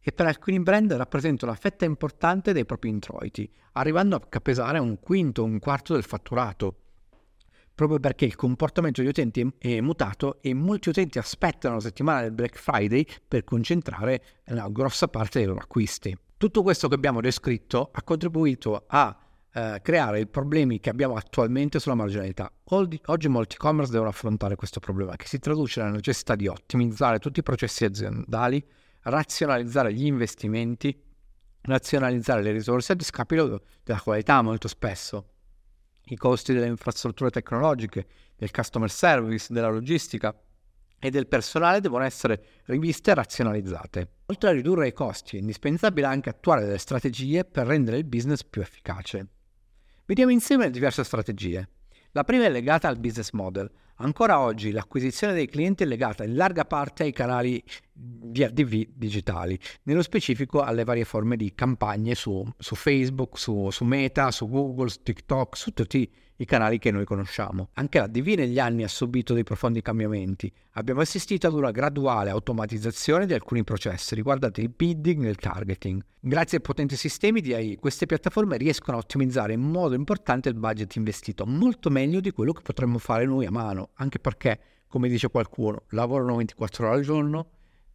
e 0.00 0.10
per 0.10 0.26
alcuni 0.26 0.58
brand 0.58 0.92
rappresenta 0.92 1.46
una 1.46 1.54
fetta 1.54 1.84
importante 1.84 2.52
dei 2.52 2.64
propri 2.64 2.88
introiti, 2.88 3.48
arrivando 3.74 4.16
a 4.16 4.40
pesare 4.40 4.80
un 4.80 4.98
quinto, 4.98 5.44
un 5.44 5.60
quarto 5.60 5.92
del 5.92 6.02
fatturato, 6.02 6.78
proprio 7.72 8.00
perché 8.00 8.24
il 8.24 8.34
comportamento 8.34 9.00
degli 9.00 9.10
utenti 9.10 9.54
è 9.56 9.80
mutato 9.80 10.42
e 10.42 10.52
molti 10.52 10.88
utenti 10.88 11.18
aspettano 11.18 11.76
la 11.76 11.80
settimana 11.80 12.22
del 12.22 12.32
Black 12.32 12.58
Friday 12.58 13.06
per 13.28 13.44
concentrare 13.44 14.20
una 14.46 14.68
grossa 14.68 15.06
parte 15.06 15.38
dei 15.38 15.46
loro 15.46 15.60
acquisti. 15.60 16.18
Tutto 16.44 16.62
questo 16.62 16.88
che 16.88 16.94
abbiamo 16.94 17.22
descritto 17.22 17.88
ha 17.90 18.02
contribuito 18.02 18.84
a 18.86 19.18
eh, 19.50 19.80
creare 19.82 20.20
i 20.20 20.26
problemi 20.26 20.78
che 20.78 20.90
abbiamo 20.90 21.14
attualmente 21.14 21.80
sulla 21.80 21.94
marginalità. 21.94 22.52
Oggi 22.64 23.28
molti 23.28 23.54
e-commerce 23.54 23.90
devono 23.90 24.10
affrontare 24.10 24.54
questo 24.54 24.78
problema 24.78 25.16
che 25.16 25.26
si 25.26 25.38
traduce 25.38 25.80
nella 25.80 25.94
necessità 25.94 26.34
di 26.34 26.46
ottimizzare 26.46 27.18
tutti 27.18 27.40
i 27.40 27.42
processi 27.42 27.86
aziendali, 27.86 28.62
razionalizzare 29.04 29.94
gli 29.94 30.04
investimenti, 30.04 30.94
razionalizzare 31.62 32.42
le 32.42 32.52
risorse 32.52 32.92
a 32.92 32.96
discapito 32.96 33.62
della 33.82 34.00
qualità 34.02 34.42
molto 34.42 34.68
spesso. 34.68 35.28
I 36.08 36.16
costi 36.16 36.52
delle 36.52 36.66
infrastrutture 36.66 37.30
tecnologiche, 37.30 38.06
del 38.36 38.50
customer 38.50 38.90
service, 38.90 39.50
della 39.50 39.70
logistica 39.70 40.38
e 41.04 41.10
del 41.10 41.26
personale 41.26 41.82
devono 41.82 42.02
essere 42.02 42.62
riviste 42.64 43.10
e 43.10 43.14
razionalizzate. 43.14 44.08
Oltre 44.24 44.48
a 44.48 44.52
ridurre 44.52 44.88
i 44.88 44.94
costi, 44.94 45.36
è 45.36 45.40
indispensabile 45.40 46.06
anche 46.06 46.30
attuare 46.30 46.64
delle 46.64 46.78
strategie 46.78 47.44
per 47.44 47.66
rendere 47.66 47.98
il 47.98 48.04
business 48.04 48.42
più 48.42 48.62
efficace. 48.62 49.26
Vediamo 50.06 50.32
insieme 50.32 50.64
le 50.64 50.70
diverse 50.70 51.04
strategie. 51.04 51.68
La 52.12 52.24
prima 52.24 52.46
è 52.46 52.48
legata 52.48 52.88
al 52.88 52.98
business 52.98 53.32
model, 53.32 53.70
Ancora 53.98 54.40
oggi 54.40 54.72
l'acquisizione 54.72 55.34
dei 55.34 55.46
clienti 55.46 55.84
è 55.84 55.86
legata 55.86 56.24
in 56.24 56.34
larga 56.34 56.64
parte 56.64 57.04
ai 57.04 57.12
canali 57.12 57.62
di 57.92 58.44
RDV 58.44 58.88
digitali, 58.92 59.56
nello 59.84 60.02
specifico 60.02 60.62
alle 60.62 60.82
varie 60.82 61.04
forme 61.04 61.36
di 61.36 61.54
campagne 61.54 62.16
su, 62.16 62.44
su 62.58 62.74
Facebook, 62.74 63.38
su, 63.38 63.70
su, 63.70 63.84
Meta, 63.84 64.32
su 64.32 64.48
Google, 64.48 64.88
su 64.88 65.00
TikTok, 65.00 65.56
su 65.56 65.72
tutti 65.72 66.12
i 66.36 66.44
canali 66.44 66.78
che 66.78 66.90
noi 66.90 67.04
conosciamo. 67.04 67.68
Anche 67.74 67.98
la 67.98 68.06
DV 68.06 68.26
negli 68.36 68.58
anni 68.58 68.82
ha 68.82 68.88
subito 68.88 69.34
dei 69.34 69.44
profondi 69.44 69.82
cambiamenti. 69.82 70.52
Abbiamo 70.72 71.00
assistito 71.00 71.46
ad 71.46 71.54
una 71.54 71.70
graduale 71.70 72.30
automatizzazione 72.30 73.26
di 73.26 73.34
alcuni 73.34 73.62
processi 73.62 74.14
riguardanti 74.14 74.60
il 74.60 74.68
bidding 74.70 75.24
e 75.24 75.28
il 75.28 75.36
targeting. 75.36 76.04
Grazie 76.18 76.58
ai 76.58 76.62
potenti 76.62 76.96
sistemi 76.96 77.40
di 77.40 77.54
AI, 77.54 77.76
queste 77.76 78.06
piattaforme 78.06 78.56
riescono 78.56 78.96
a 78.96 79.00
ottimizzare 79.00 79.52
in 79.52 79.60
modo 79.60 79.94
importante 79.94 80.48
il 80.48 80.54
budget 80.54 80.96
investito, 80.96 81.46
molto 81.46 81.90
meglio 81.90 82.20
di 82.20 82.32
quello 82.32 82.52
che 82.52 82.62
potremmo 82.62 82.98
fare 82.98 83.26
noi 83.26 83.46
a 83.46 83.50
mano, 83.50 83.90
anche 83.94 84.18
perché, 84.18 84.58
come 84.88 85.08
dice 85.08 85.28
qualcuno, 85.28 85.82
lavorano 85.90 86.36
24 86.36 86.86
ore 86.86 86.96
al 86.96 87.02
giorno, 87.02 87.48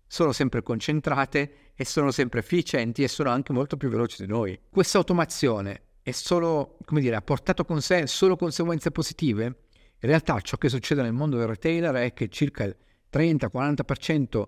sono 0.06 0.32
sempre 0.32 0.64
concentrate 0.64 1.52
e 1.76 1.86
sono 1.86 2.12
sempre 2.12 2.40
efficienti 2.40 3.04
e 3.04 3.08
sono 3.08 3.30
anche 3.30 3.54
molto 3.54 3.78
più 3.78 3.90
veloci 3.90 4.26
di 4.26 4.32
noi. 4.32 4.60
Questa 4.70 4.98
automazione 4.98 5.84
è 6.10 6.12
solo, 6.12 6.78
come 6.86 7.02
dire, 7.02 7.16
ha 7.16 7.22
portato 7.22 7.64
con 7.66 7.82
sé 7.82 8.08
solo 8.08 8.36
conseguenze 8.36 8.92
positive? 8.92 9.46
In 9.46 10.10
realtà 10.10 10.40
ciò 10.42 10.58
che 10.58 10.70
succede 10.70 11.02
nel 11.02 11.14
mondo 11.14 11.38
del 11.38 11.48
retailer 11.48 11.94
è 11.96 12.14
che 12.14 12.30
circa 12.30 12.64
il 12.64 12.76
30-40% 13.12 14.44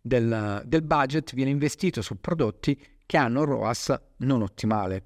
del, 0.00 0.62
del 0.64 0.82
budget 0.82 1.34
viene 1.34 1.50
investito 1.50 2.02
su 2.02 2.20
prodotti 2.20 2.78
che 3.04 3.16
hanno 3.16 3.44
ROAS 3.44 4.00
non 4.18 4.42
ottimale, 4.42 5.04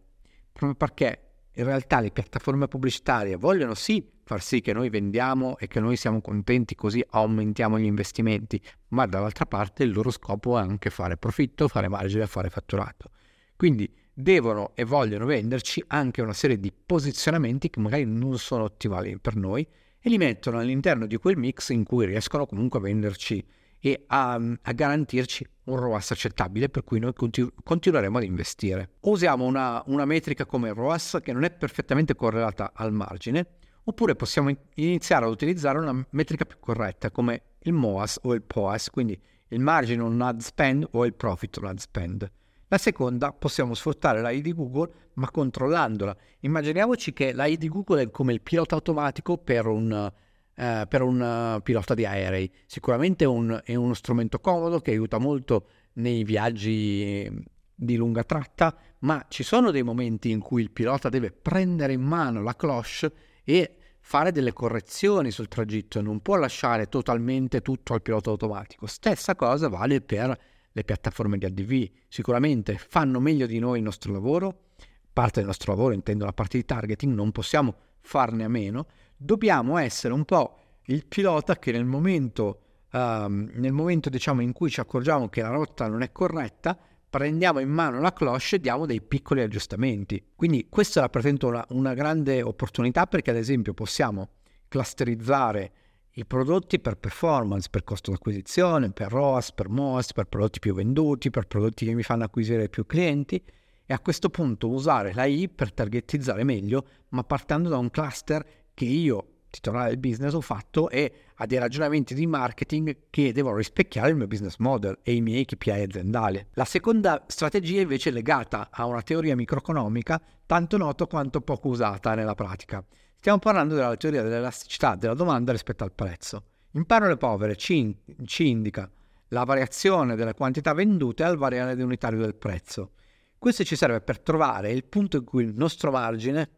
proprio 0.52 0.75
perché 0.75 1.20
in 1.52 1.64
realtà 1.64 2.00
le 2.00 2.11
piattaforme 2.11 2.68
pubblicitarie 2.68 3.37
vogliono 3.37 3.75
sì 3.75 4.12
far 4.25 4.42
sì 4.42 4.61
che 4.61 4.73
noi 4.73 4.88
vendiamo 4.88 5.56
e 5.58 5.68
che 5.68 5.80
noi 5.80 5.96
siamo 5.96 6.20
contenti 6.20 6.75
così 6.75 7.04
aumentiamo 7.08 7.78
gli 7.78 7.84
investimenti, 7.84 8.61
ma 8.88 9.06
dall'altra 9.06 9.46
parte 9.46 9.84
il 9.84 9.92
loro 9.92 10.11
scopo 10.11 10.58
è 10.58 10.62
anche 10.62 10.90
fare 10.90 11.16
profitto, 11.16 11.68
fare 11.68 11.88
margine, 11.88 12.26
fare 12.26 12.50
fatturato. 12.50 13.11
Quindi 13.56 13.90
devono 14.14 14.71
e 14.75 14.85
vogliono 14.85 15.26
venderci 15.26 15.83
anche 15.88 16.23
una 16.23 16.33
serie 16.33 16.59
di 16.59 16.73
posizionamenti 16.73 17.68
che 17.68 17.80
magari 17.80 18.04
non 18.04 18.38
sono 18.38 18.64
ottimali 18.64 19.18
per 19.18 19.35
noi 19.35 19.66
e 19.99 20.09
li 20.09 20.18
mettono 20.18 20.59
all'interno 20.59 21.06
di 21.06 21.16
quel 21.16 21.37
mix 21.37 21.71
in 21.71 21.85
cui 21.85 22.06
riescono 22.06 22.47
comunque 22.47 22.78
a 22.78 22.83
venderci 22.83 23.44
e 23.80 24.04
a, 24.06 24.35
a 24.35 24.73
garantirci 24.73 25.47
un 25.64 25.76
ROAS 25.76 26.12
accettabile 26.12 26.68
per 26.71 26.85
cui 26.85 26.99
noi 26.99 27.12
continu- 27.12 27.52
continueremo 27.62 28.16
ad 28.16 28.25
investire. 28.25 28.92
Usiamo 29.00 29.44
una, 29.44 29.83
una 29.87 30.04
metrica 30.06 30.47
come 30.47 30.73
ROAS 30.73 31.18
che 31.23 31.33
non 31.33 31.44
è 31.44 31.50
perfettamente 31.50 32.14
correlata 32.14 32.73
al 32.75 32.92
margine, 32.92 33.47
oppure 33.85 34.14
possiamo 34.14 34.54
iniziare 34.75 35.26
ad 35.26 35.30
utilizzare 35.30 35.78
una 35.78 36.06
metrica 36.11 36.44
più 36.47 36.56
corretta 36.61 37.11
come 37.11 37.42
il 37.61 37.73
MOAS 37.73 38.21
o 38.23 38.33
il 38.35 38.42
POAS, 38.42 38.90
quindi 38.90 39.21
il 39.49 39.61
margine 39.61 40.02
on 40.02 40.21
ad 40.21 40.40
spend 40.40 40.88
o 40.92 41.04
il 41.04 41.14
profit 41.14 41.56
on 41.59 41.66
ad 41.66 41.78
spend. 41.78 42.30
La 42.68 42.78
seconda, 42.78 43.33
possiamo 43.33 43.75
sfruttare 43.75 44.21
l'AI 44.21 44.40
di 44.40 44.52
Google 44.52 44.90
ma 45.14 45.30
controllandola. 45.30 46.16
Immaginiamoci 46.40 47.12
che 47.12 47.33
l'AI 47.33 47.56
di 47.56 47.68
Google 47.68 48.02
è 48.02 48.11
come 48.11 48.33
il 48.33 48.40
pilota 48.40 48.75
automatico 48.75 49.38
per 49.38 49.66
un, 49.66 50.12
eh, 50.54 50.87
per 50.88 51.02
un 51.02 51.56
uh, 51.56 51.62
pilota 51.62 51.94
di 51.94 52.06
aerei. 52.06 52.50
Sicuramente 52.66 53.25
un, 53.25 53.61
è 53.64 53.75
uno 53.75 53.94
strumento 53.94 54.40
comodo 54.40 54.80
che 54.80 54.90
aiuta 54.92 55.18
molto 55.18 55.66
nei 55.94 56.25
viaggi 56.25 57.30
di 57.75 57.97
lunga 57.97 58.25
tratta, 58.25 58.76
ma 59.00 59.25
ci 59.28 59.42
sono 59.42 59.71
dei 59.71 59.83
momenti 59.83 60.30
in 60.30 60.40
cui 60.40 60.62
il 60.62 60.71
pilota 60.71 61.09
deve 61.09 61.33
prendere 61.33 61.92
in 61.92 62.02
mano 62.02 62.42
la 62.42 62.54
cloche 62.54 63.12
e 63.44 63.76
fare 64.00 64.33
delle 64.33 64.52
correzioni 64.52 65.30
sul 65.30 65.49
tragitto, 65.49 66.00
non 66.02 66.21
può 66.21 66.37
lasciare 66.37 66.88
totalmente 66.88 67.62
tutto 67.62 67.94
al 67.94 68.02
pilota 68.02 68.30
automatico. 68.30 68.87
Stessa 68.87 69.35
cosa 69.35 69.68
vale 69.68 70.00
per 70.00 70.37
le 70.76 70.85
piattaforme 70.85 71.38
di 71.38 71.45
ADV, 71.45 71.90
sicuramente 72.09 72.76
fanno 72.76 73.21
meglio 73.21 73.47
di 73.47 73.61
noi 73.61 73.78
il 73.78 73.85
nostro 73.85 74.12
lavoro, 74.12 74.71
parte 75.12 75.38
del 75.38 75.47
nostro 75.47 75.73
lavoro 75.73 75.95
intendo 75.95 76.25
la 76.25 76.33
parte 76.33 76.59
di 76.59 76.64
targeting, 76.64 77.14
non 77.14 77.31
possiamo 77.31 77.75
farne 78.00 78.43
a 78.43 78.49
meno, 78.49 78.88
dobbiamo 79.16 79.78
essere 79.78 80.12
un 80.12 80.25
po' 80.25 80.59
il 80.87 81.07
pilota 81.07 81.59
che 81.61 81.71
nel 81.71 81.85
momento, 81.85 82.61
um, 82.90 83.49
nel 83.54 83.73
momento 83.73 84.11
diciamo, 84.11 84.40
in 84.43 84.52
cui 84.52 84.69
ci 84.69 84.81
accorgiamo 84.81 85.28
che 85.28 85.43
la 85.43 85.50
rotta 85.50 85.87
non 85.87 86.02
è 86.02 86.11
corretta, 86.11 86.76
prendiamo 87.09 87.61
in 87.61 87.71
mano 87.71 88.00
la 88.00 88.12
cloche 88.12 88.57
e 88.57 88.61
diamo 88.61 88.85
dei 88.85 89.00
piccoli 89.00 89.43
aggiustamenti. 89.43 90.33
Quindi 90.35 90.66
questo 90.69 91.00
rappresenta 91.00 91.47
una, 91.47 91.64
una 91.69 91.95
grande 91.95 92.43
opportunità 92.43 93.07
perché 93.07 93.31
ad 93.31 93.37
esempio 93.37 93.75
possiamo 93.75 94.31
clusterizzare 94.66 95.73
i 96.16 96.25
prodotti 96.25 96.78
per 96.78 96.97
performance, 96.97 97.68
per 97.71 97.83
costo 97.83 98.11
d'acquisizione, 98.11 98.92
per 98.92 99.11
ROAS, 99.11 99.52
per 99.52 99.68
MOAS, 99.68 100.12
per 100.12 100.26
prodotti 100.26 100.61
più 100.61 100.75
venduti, 100.75 101.30
per 101.30 101.47
prodotti 101.47 101.85
che 101.85 101.94
mi 101.94 102.02
fanno 102.02 102.25
acquisire 102.25 102.68
più 102.68 102.87
clienti 102.87 103.42
e 103.87 103.92
a 103.92 104.00
questo 104.00 104.30
punto 104.30 104.68
usare 104.68 105.12
l'AI 105.12 105.49
per 105.49 105.73
targetizzare 105.73 106.44
meglio, 106.44 106.87
ma 107.09 107.25
partendo 107.25 107.68
da 107.68 107.78
un 107.78 107.90
cluster 107.90 108.47
che 108.73 108.85
io 108.85 109.34
titolare 109.54 109.88
del 109.88 109.99
business 109.99 110.32
ho 110.32 110.40
fatto 110.40 110.90
e 110.90 111.12
a 111.37 111.46
dei 111.46 111.58
ragionamenti 111.58 112.14
di 112.14 112.26
marketing 112.26 112.96
che 113.11 113.32
devono 113.32 113.56
rispecchiare 113.56 114.11
il 114.11 114.16
mio 114.16 114.26
business 114.26 114.56
model 114.58 114.99
e 115.02 115.14
i 115.14 115.20
miei 115.20 115.44
KPI 115.44 115.70
aziendali. 115.70 116.46
La 116.52 116.64
seconda 116.64 117.25
strategia 117.26 117.80
invece 117.80 118.11
è 118.11 118.12
legata 118.12 118.68
a 118.70 118.84
una 118.87 119.02
teoria 119.02 119.37
microeconomica 119.37 120.20
tanto 120.46 120.76
nota 120.76 121.06
quanto 121.06 121.40
poco 121.40 121.68
usata 121.68 122.14
nella 122.14 122.34
pratica. 122.34 122.84
Stiamo 123.16 123.38
parlando 123.38 123.75
della 123.75 123.96
teoria 123.96 124.23
dell'elasticità 124.23 124.96
della 124.96 125.14
domanda 125.14 125.52
rispetto 125.52 125.84
al 125.84 125.92
prezzo. 125.92 126.42
In 126.73 126.84
parole 126.84 127.16
povere 127.16 127.56
ci, 127.56 127.96
ci 128.26 128.49
indica 128.49 128.90
la 129.28 129.44
variazione 129.44 130.16
delle 130.16 130.34
quantità 130.34 130.73
vendute 130.75 131.23
al 131.23 131.37
variare 131.37 131.80
unitario 131.82 132.18
del 132.18 132.34
prezzo. 132.34 132.90
Questo 133.38 133.64
ci 133.64 133.76
serve 133.76 134.00
per 134.00 134.20
trovare 134.20 134.73
il 134.73 134.84
punto 134.84 135.18
in 135.18 135.25
cui 135.25 135.44
il 135.44 135.54
nostro 135.54 135.90
margine 135.90 136.49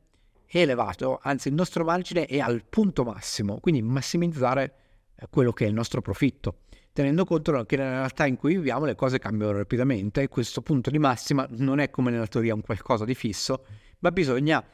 elevato, 0.49 1.19
anzi 1.23 1.49
il 1.49 1.55
nostro 1.55 1.85
margine 1.85 2.27
è 2.27 2.39
al 2.39 2.65
punto 2.69 3.05
massimo, 3.05 3.59
quindi 3.61 3.83
massimizzare 3.83 4.75
eh, 5.17 5.27
quello 5.31 5.53
che 5.53 5.65
è 5.65 5.69
il 5.69 5.75
nostro 5.75 6.01
profitto, 6.01 6.61
tenendo 6.93 7.25
conto 7.25 7.65
che 7.65 7.77
nella 7.77 7.97
realtà 7.97 8.27
in 8.27 8.37
cui 8.37 8.55
viviamo 8.55 8.85
le 8.85 8.95
cose 8.95 9.19
cambiano 9.19 9.53
rapidamente 9.53 10.23
e 10.23 10.29
questo 10.29 10.63
punto 10.63 10.91
di 10.91 10.99
massima 10.99 11.47
non 11.51 11.79
è 11.79 11.91
come 11.91 12.11
nella 12.11 12.27
teoria 12.27 12.55
un 12.55 12.63
qualcosa 12.63 13.05
di 13.05 13.15
fisso, 13.15 13.65
ma 14.01 14.11
bisogna 14.11 14.65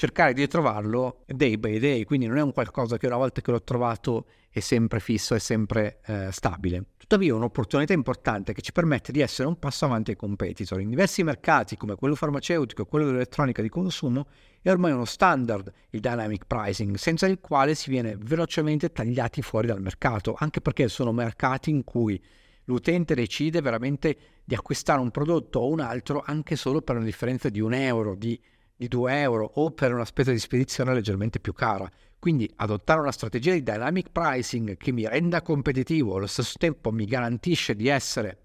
cercare 0.00 0.32
di 0.32 0.46
trovarlo 0.46 1.24
day 1.26 1.58
by 1.58 1.78
day, 1.78 2.04
quindi 2.04 2.24
non 2.24 2.38
è 2.38 2.40
un 2.40 2.54
qualcosa 2.54 2.96
che 2.96 3.06
una 3.06 3.18
volta 3.18 3.42
che 3.42 3.50
l'ho 3.50 3.62
trovato 3.62 4.28
è 4.48 4.60
sempre 4.60 4.98
fisso, 4.98 5.34
è 5.34 5.38
sempre 5.38 6.00
eh, 6.06 6.28
stabile. 6.30 6.86
tuttavia 6.96 7.34
un'opportunità 7.34 7.92
importante 7.92 8.54
che 8.54 8.62
ci 8.62 8.72
permette 8.72 9.12
di 9.12 9.20
essere 9.20 9.46
un 9.46 9.58
passo 9.58 9.84
avanti 9.84 10.12
ai 10.12 10.16
competitor. 10.16 10.80
In 10.80 10.88
diversi 10.88 11.22
mercati 11.22 11.76
come 11.76 11.96
quello 11.96 12.14
farmaceutico 12.14 12.80
e 12.80 12.86
quello 12.86 13.04
dell'elettronica 13.04 13.60
di 13.60 13.68
consumo 13.68 14.28
è 14.62 14.70
ormai 14.70 14.92
uno 14.92 15.04
standard 15.04 15.70
il 15.90 16.00
dynamic 16.00 16.46
pricing, 16.46 16.96
senza 16.96 17.26
il 17.26 17.38
quale 17.38 17.74
si 17.74 17.90
viene 17.90 18.16
velocemente 18.18 18.92
tagliati 18.92 19.42
fuori 19.42 19.66
dal 19.66 19.82
mercato, 19.82 20.34
anche 20.34 20.62
perché 20.62 20.88
sono 20.88 21.12
mercati 21.12 21.68
in 21.68 21.84
cui 21.84 22.18
l'utente 22.64 23.14
decide 23.14 23.60
veramente 23.60 24.16
di 24.42 24.54
acquistare 24.54 25.00
un 25.00 25.10
prodotto 25.10 25.58
o 25.58 25.68
un 25.68 25.80
altro 25.80 26.22
anche 26.24 26.56
solo 26.56 26.80
per 26.80 26.96
una 26.96 27.04
differenza 27.04 27.50
di 27.50 27.60
un 27.60 27.74
euro, 27.74 28.14
di, 28.14 28.40
di 28.80 28.88
due 28.88 29.20
euro 29.20 29.44
o 29.56 29.72
per 29.72 29.92
una 29.92 30.06
spesa 30.06 30.30
di 30.30 30.38
spedizione 30.38 30.94
leggermente 30.94 31.38
più 31.38 31.52
cara. 31.52 31.86
Quindi 32.18 32.50
adottare 32.56 33.00
una 33.00 33.12
strategia 33.12 33.52
di 33.52 33.62
dynamic 33.62 34.08
pricing 34.10 34.78
che 34.78 34.90
mi 34.90 35.06
renda 35.06 35.42
competitivo, 35.42 36.16
allo 36.16 36.26
stesso 36.26 36.54
tempo 36.56 36.90
mi 36.90 37.04
garantisce 37.04 37.76
di 37.76 37.88
essere, 37.88 38.38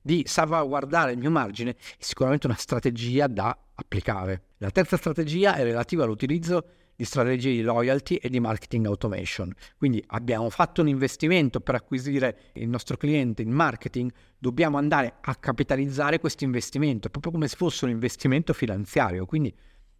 di 0.00 0.22
salvaguardare 0.26 1.12
il 1.12 1.18
mio 1.18 1.30
margine, 1.30 1.72
è 1.72 1.76
sicuramente 1.98 2.46
una 2.46 2.56
strategia 2.56 3.26
da 3.26 3.54
applicare. 3.74 4.44
La 4.56 4.70
terza 4.70 4.96
strategia 4.96 5.54
è 5.54 5.62
relativa 5.62 6.04
all'utilizzo 6.04 6.64
di 6.96 7.04
strategie 7.04 7.50
di 7.50 7.60
loyalty 7.60 8.14
e 8.14 8.30
di 8.30 8.40
marketing 8.40 8.86
automation. 8.86 9.52
Quindi 9.76 10.02
abbiamo 10.08 10.48
fatto 10.48 10.80
un 10.80 10.88
investimento 10.88 11.60
per 11.60 11.74
acquisire 11.74 12.38
il 12.54 12.70
nostro 12.70 12.96
cliente 12.96 13.42
in 13.42 13.50
marketing, 13.50 14.10
dobbiamo 14.38 14.78
andare 14.78 15.16
a 15.20 15.34
capitalizzare 15.34 16.20
questo 16.20 16.44
investimento, 16.44 17.10
proprio 17.10 17.32
come 17.32 17.48
se 17.48 17.56
fosse 17.56 17.84
un 17.84 17.90
investimento 17.90 18.54
finanziario. 18.54 19.26
Quindi 19.26 19.54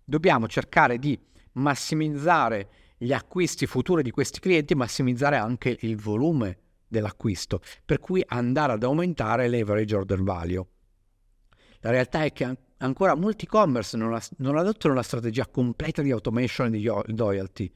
dobbiamo 0.04 0.46
cercare 0.46 0.99
di 0.99 1.18
massimizzare 1.52 2.68
gli 2.96 3.12
acquisti 3.12 3.66
futuri 3.66 4.02
di 4.02 4.11
questi 4.11 4.40
clienti, 4.40 4.75
massimizzare 4.75 5.37
anche 5.37 5.76
il 5.80 5.96
volume 5.96 6.58
dell'acquisto, 6.87 7.61
per 7.84 7.99
cui 7.99 8.23
andare 8.26 8.73
ad 8.73 8.82
aumentare 8.82 9.49
l'average 9.49 9.96
order 9.96 10.23
value. 10.23 10.66
La 11.80 11.90
realtà 11.90 12.25
è 12.25 12.32
che 12.32 12.56
ancora 12.78 13.14
molti 13.14 13.44
e-commerce 13.44 13.96
non, 13.96 14.18
non 14.38 14.56
adottano 14.56 14.94
la 14.94 15.02
strategia 15.02 15.46
completa 15.46 16.02
di 16.02 16.11
automation 16.11 16.68
e 16.68 16.78
di 16.78 17.16
loyalty, 17.16 17.70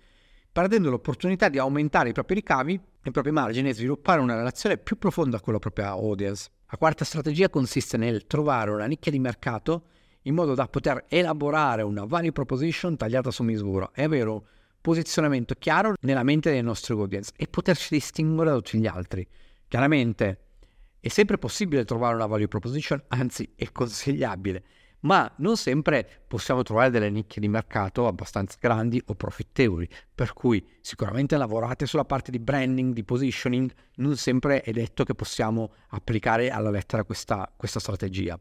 perdendo 0.50 0.90
l'opportunità 0.90 1.48
di 1.48 1.58
aumentare 1.58 2.10
i 2.10 2.12
propri 2.12 2.36
ricavi, 2.36 2.80
i 3.04 3.10
propri 3.10 3.30
margini 3.30 3.68
e 3.68 3.74
sviluppare 3.74 4.20
una 4.20 4.36
relazione 4.36 4.78
più 4.78 4.96
profonda 4.96 5.40
con 5.40 5.52
la 5.52 5.58
propria 5.58 5.88
audience. 5.88 6.50
La 6.70 6.76
quarta 6.76 7.04
strategia 7.04 7.48
consiste 7.48 7.96
nel 7.96 8.26
trovare 8.26 8.70
una 8.70 8.86
nicchia 8.86 9.12
di 9.12 9.18
mercato 9.18 9.88
in 10.28 10.34
modo 10.34 10.54
da 10.54 10.68
poter 10.68 11.06
elaborare 11.08 11.82
una 11.82 12.04
value 12.04 12.32
proposition 12.32 12.96
tagliata 12.96 13.30
su 13.30 13.42
misura 13.42 13.90
avere 13.94 14.28
un 14.28 14.42
posizionamento 14.80 15.54
chiaro 15.54 15.94
nella 16.02 16.22
mente 16.22 16.50
dei 16.50 16.62
nostri 16.62 16.94
audience 16.94 17.32
e 17.36 17.48
poterci 17.48 17.88
distinguere 17.90 18.50
da 18.50 18.56
tutti 18.56 18.78
gli 18.78 18.86
altri. 18.86 19.26
Chiaramente 19.66 20.44
è 21.00 21.08
sempre 21.08 21.38
possibile 21.38 21.84
trovare 21.84 22.14
una 22.14 22.26
value 22.26 22.48
proposition, 22.48 23.02
anzi 23.08 23.50
è 23.54 23.70
consigliabile, 23.72 24.62
ma 25.00 25.30
non 25.38 25.56
sempre 25.56 26.06
possiamo 26.26 26.62
trovare 26.62 26.90
delle 26.90 27.10
nicchie 27.10 27.40
di 27.40 27.48
mercato 27.48 28.06
abbastanza 28.06 28.56
grandi 28.60 29.00
o 29.06 29.14
profittevoli, 29.14 29.88
per 30.14 30.32
cui 30.32 30.64
sicuramente 30.80 31.36
lavorate 31.36 31.86
sulla 31.86 32.04
parte 32.04 32.30
di 32.30 32.38
branding, 32.38 32.92
di 32.92 33.04
positioning, 33.04 33.72
non 33.96 34.16
sempre 34.16 34.60
è 34.62 34.72
detto 34.72 35.04
che 35.04 35.14
possiamo 35.14 35.72
applicare 35.88 36.50
alla 36.50 36.70
lettera 36.70 37.04
questa, 37.04 37.50
questa 37.56 37.80
strategia. 37.80 38.38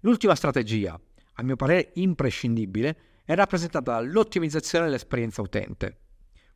L'ultima 0.00 0.34
strategia, 0.34 0.98
a 1.36 1.42
mio 1.42 1.56
parere 1.56 1.92
imprescindibile, 1.94 2.96
è 3.24 3.34
rappresentata 3.34 3.92
dall'ottimizzazione 3.92 4.84
dell'esperienza 4.84 5.40
utente. 5.40 5.98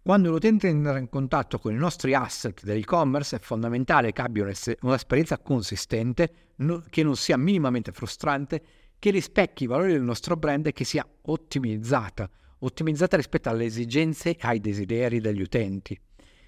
Quando 0.02 0.30
l'utente 0.30 0.68
entra 0.68 0.98
in 0.98 1.08
contatto 1.08 1.58
con 1.58 1.72
i 1.72 1.76
nostri 1.76 2.14
asset 2.14 2.62
dell'e-commerce 2.64 3.36
è 3.36 3.38
fondamentale 3.38 4.12
che 4.12 4.22
abbia 4.22 4.50
un'esperienza 4.80 5.38
consistente, 5.38 6.32
che 6.88 7.02
non 7.02 7.16
sia 7.16 7.36
minimamente 7.36 7.92
frustrante 7.92 8.62
che 8.98 9.10
rispecchi 9.10 9.64
i 9.64 9.66
valori 9.66 9.92
del 9.92 10.02
nostro 10.02 10.36
brand 10.36 10.66
e 10.66 10.72
che 10.72 10.84
sia 10.84 11.06
ottimizzata, 11.22 12.30
ottimizzata 12.60 13.16
rispetto 13.16 13.48
alle 13.50 13.64
esigenze 13.64 14.30
e 14.30 14.38
ai 14.40 14.60
desideri 14.60 15.20
degli 15.20 15.42
utenti. 15.42 15.98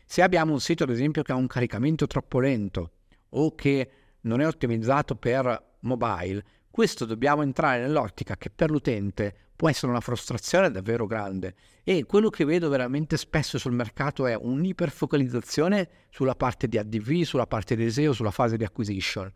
Se 0.04 0.22
abbiamo 0.22 0.52
un 0.52 0.60
sito, 0.60 0.84
ad 0.84 0.90
esempio, 0.90 1.22
che 1.22 1.32
ha 1.32 1.36
un 1.36 1.46
caricamento 1.46 2.06
troppo 2.06 2.40
lento 2.40 2.92
o 3.30 3.54
che 3.54 3.90
non 4.22 4.40
è 4.40 4.46
ottimizzato 4.46 5.14
per 5.16 5.76
mobile, 5.80 6.44
questo 6.72 7.04
dobbiamo 7.04 7.42
entrare 7.42 7.80
nell'ottica 7.80 8.38
che 8.38 8.48
per 8.48 8.70
l'utente 8.70 9.50
può 9.54 9.68
essere 9.68 9.92
una 9.92 10.00
frustrazione 10.00 10.70
davvero 10.70 11.06
grande 11.06 11.54
e 11.84 12.06
quello 12.06 12.30
che 12.30 12.46
vedo 12.46 12.70
veramente 12.70 13.18
spesso 13.18 13.58
sul 13.58 13.74
mercato 13.74 14.24
è 14.24 14.34
un'iperfocalizzazione 14.34 15.88
sulla 16.08 16.34
parte 16.34 16.68
di 16.68 16.78
ADV, 16.78 17.24
sulla 17.24 17.46
parte 17.46 17.76
di 17.76 17.90
SEO, 17.90 18.14
sulla 18.14 18.30
fase 18.30 18.56
di 18.56 18.64
acquisition. 18.64 19.30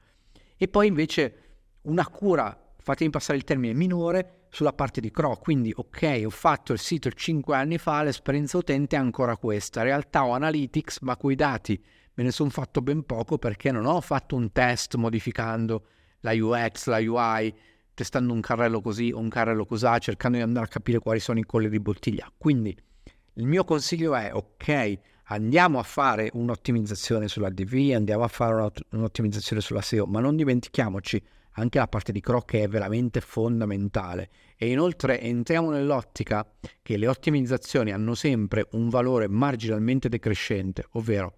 E 0.57 0.67
poi 0.67 0.87
invece 0.87 1.35
una 1.83 2.09
cura 2.09 2.59
fatemi 2.79 3.11
passare 3.11 3.37
il 3.37 3.45
termine 3.45 3.75
minore 3.75 4.47
sulla 4.49 4.73
parte 4.73 5.03
di 5.03 5.11
CRO, 5.11 5.37
quindi 5.37 5.71
ok, 5.77 6.23
ho 6.25 6.31
fatto 6.31 6.73
il 6.73 6.79
sito 6.79 7.11
5 7.11 7.55
anni 7.55 7.77
fa, 7.77 8.03
l'esperienza 8.03 8.57
utente 8.57 8.97
è 8.97 8.99
ancora 8.99 9.37
questa, 9.37 9.81
in 9.81 9.87
realtà 9.89 10.25
ho 10.25 10.33
Analytics, 10.33 11.01
ma 11.01 11.19
quei 11.19 11.37
dati 11.37 11.79
me 12.15 12.25
ne 12.25 12.31
sono 12.31 12.49
fatto 12.49 12.81
ben 12.81 13.05
poco 13.05 13.37
perché 13.37 13.71
non 13.71 13.85
ho 13.85 14.01
fatto 14.01 14.37
un 14.37 14.51
test 14.53 14.95
modificando 14.95 15.89
la 16.27 16.33
UX, 16.35 16.87
la 16.87 16.99
UI, 16.99 17.55
testando 17.95 18.33
un 18.33 18.41
carrello 18.41 18.81
così 18.81 19.13
o 19.13 19.19
un 19.19 19.29
carrello 19.29 19.65
così, 19.65 19.87
cercando 20.01 20.39
di 20.39 20.43
andare 20.43 20.67
a 20.67 20.69
capire 20.69 20.99
quali 20.99 21.21
sono 21.21 21.39
i 21.39 21.45
colli 21.45 21.69
di 21.69 21.79
bottiglia. 21.79 22.31
Quindi 22.37 22.77
il 23.35 23.47
mio 23.47 23.65
consiglio 23.65 24.15
è 24.17 24.33
ok, 24.33 24.99
andiamo 25.25 25.79
a 25.79 25.83
fare 25.85 26.31
un'ottimizzazione 26.33 27.29
sulla 27.29 27.51
DV, 27.51 27.95
andiamo 27.95 28.25
a 28.25 28.29
fare 28.29 28.73
un'ottimizzazione 28.91 29.63
sulla 29.63 29.83
SEO, 29.83 30.07
ma 30.07 30.21
non 30.21 30.35
dimentichiamoci 30.35 31.23
anche 31.59 31.79
la 31.79 31.89
parte 31.89 32.13
di 32.13 32.21
CRO 32.21 32.43
che 32.43 32.65
è 32.65 32.69
veramente 32.69 33.21
fondamentale. 33.21 34.29
E 34.57 34.71
inoltre 34.71 35.21
entriamo 35.21 35.71
nell'ottica 35.71 36.47
che 36.83 36.97
le 36.97 37.07
ottimizzazioni 37.07 37.93
hanno 37.93 38.15
sempre 38.15 38.67
un 38.73 38.89
valore 38.89 39.29
marginalmente 39.29 40.09
decrescente, 40.09 40.87
ovvero 40.93 41.35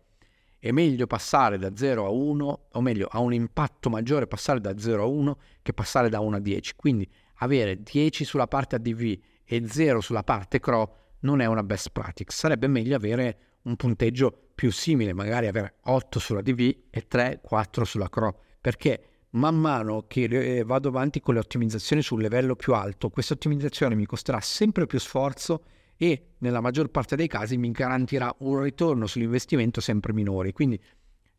è 0.59 0.71
meglio 0.73 1.07
passare 1.07 1.57
da 1.57 1.75
0 1.75 2.05
a 2.05 2.11
1, 2.11 2.68
o 2.73 2.81
meglio, 2.81 3.07
ha 3.11 3.21
un 3.21 3.33
impatto 3.33 3.88
maggiore 3.90 4.27
passare 4.27 4.61
da 4.61 4.77
0 4.77 5.03
a 5.03 5.07
1 5.07 5.38
che 5.62 5.73
passare 5.73 6.09
da 6.09 6.21
1 6.21 6.37
a 6.37 6.40
10. 6.40 6.75
Quindi 6.77 7.09
avere 7.37 7.83
10 7.83 8.25
sulla 8.25 8.49
parte 8.49 8.77
ADV 8.77 9.18
e 9.44 9.68
0 9.68 10.01
sulla 10.01 10.25
parte 10.25 10.61
CRO 10.61 10.97
non 11.21 11.40
è 11.40 11.47
una 11.47 11.62
best 11.62 11.90
practice. 11.90 12.37
Sarebbe 12.37 12.66
meglio 12.66 12.97
avere 12.97 13.38
un 13.62 13.77
punteggio 13.77 14.51
più 14.55 14.73
simile, 14.73 15.12
magari 15.12 15.47
avere 15.47 15.77
8 15.85 16.18
sulla 16.18 16.42
DV 16.42 16.77
e 16.90 17.07
3, 17.07 17.40
4 17.42 17.85
sulla 17.85 18.09
CRO, 18.09 18.40
perché 18.61 19.03
man 19.31 19.57
mano 19.57 20.07
che 20.09 20.25
eh, 20.25 20.64
vado 20.64 20.88
avanti 20.88 21.21
con 21.21 21.35
le 21.35 21.40
ottimizzazioni 21.40 22.03
sul 22.03 22.23
livello 22.23 22.57
più 22.57 22.75
alto, 22.75 23.11
questa 23.11 23.35
ottimizzazione 23.35 23.94
mi 23.94 24.07
costerà 24.07 24.40
sempre 24.40 24.87
più 24.87 24.99
sforzo 24.99 25.62
e 25.99 26.35
nella 26.39 26.61
maggior 26.61 26.89
parte 26.89 27.17
dei 27.17 27.27
casi 27.27 27.59
mi 27.59 27.73
garantirà 27.73 28.35
un 28.39 28.63
ritorno 28.63 29.07
sull'investimento 29.07 29.81
sempre 29.81 30.13
minore. 30.13 30.53
Quindi 30.53 30.81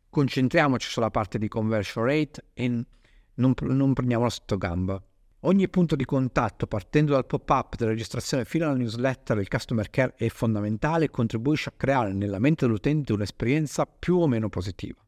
concentriamoci 0.08 0.88
sulla 0.88 1.10
parte 1.10 1.38
di 1.38 1.48
conversion 1.48 2.04
rate 2.04 2.44
e 2.52 2.68
non, 2.68 3.54
non 3.58 3.92
prendiamola 3.94 4.28
sotto 4.28 4.58
gamba. 4.58 5.02
Ogni 5.44 5.66
punto 5.70 5.96
di 5.96 6.04
contatto, 6.04 6.66
partendo 6.66 7.12
dal 7.12 7.24
pop-up 7.24 7.76
della 7.76 7.92
registrazione 7.92 8.44
fino 8.44 8.66
alla 8.66 8.76
newsletter 8.76 9.38
del 9.38 9.48
customer 9.48 9.88
care, 9.88 10.12
è 10.14 10.28
fondamentale 10.28 11.06
e 11.06 11.10
contribuisce 11.10 11.70
a 11.70 11.74
creare 11.74 12.12
nella 12.12 12.38
mente 12.38 12.66
dell'utente 12.66 13.14
un'esperienza 13.14 13.86
più 13.86 14.18
o 14.18 14.26
meno 14.26 14.50
positiva. 14.50 15.02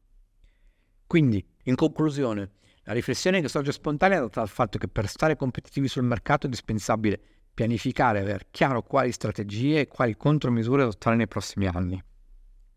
Quindi, 1.05 1.45
in 1.65 1.75
conclusione, 1.75 2.53
la 2.85 2.93
riflessione 2.93 3.41
che 3.41 3.47
sorge 3.47 3.71
spontanea 3.71 4.17
è 4.17 4.21
data 4.21 4.39
dal 4.39 4.49
fatto 4.49 4.79
che 4.79 4.87
per 4.87 5.07
stare 5.07 5.35
competitivi 5.35 5.87
sul 5.87 6.03
mercato 6.03 6.41
è 6.41 6.45
indispensabile 6.45 7.21
pianificare 7.53 8.19
avere 8.19 8.47
chiaro 8.51 8.81
quali 8.81 9.11
strategie 9.11 9.81
e 9.81 9.87
quali 9.87 10.17
contromisure 10.17 10.81
adottare 10.81 11.15
nei 11.15 11.27
prossimi 11.27 11.67
anni. 11.67 12.01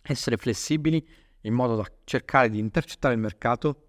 Essere 0.02 0.36
flessibili 0.36 1.06
in 1.42 1.54
modo 1.54 1.76
da 1.76 1.90
cercare 2.04 2.50
di 2.50 2.58
intercettare 2.58 3.14
il 3.14 3.20
mercato 3.20 3.82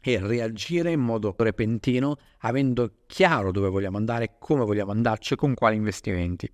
e 0.00 0.18
reagire 0.18 0.90
in 0.90 1.00
modo 1.00 1.34
repentino 1.38 2.16
avendo 2.38 3.02
chiaro 3.06 3.52
dove 3.52 3.68
vogliamo 3.68 3.98
andare, 3.98 4.36
come 4.38 4.64
vogliamo 4.64 4.90
andarci 4.90 5.34
e 5.34 5.36
con 5.36 5.54
quali 5.54 5.76
investimenti. 5.76 6.50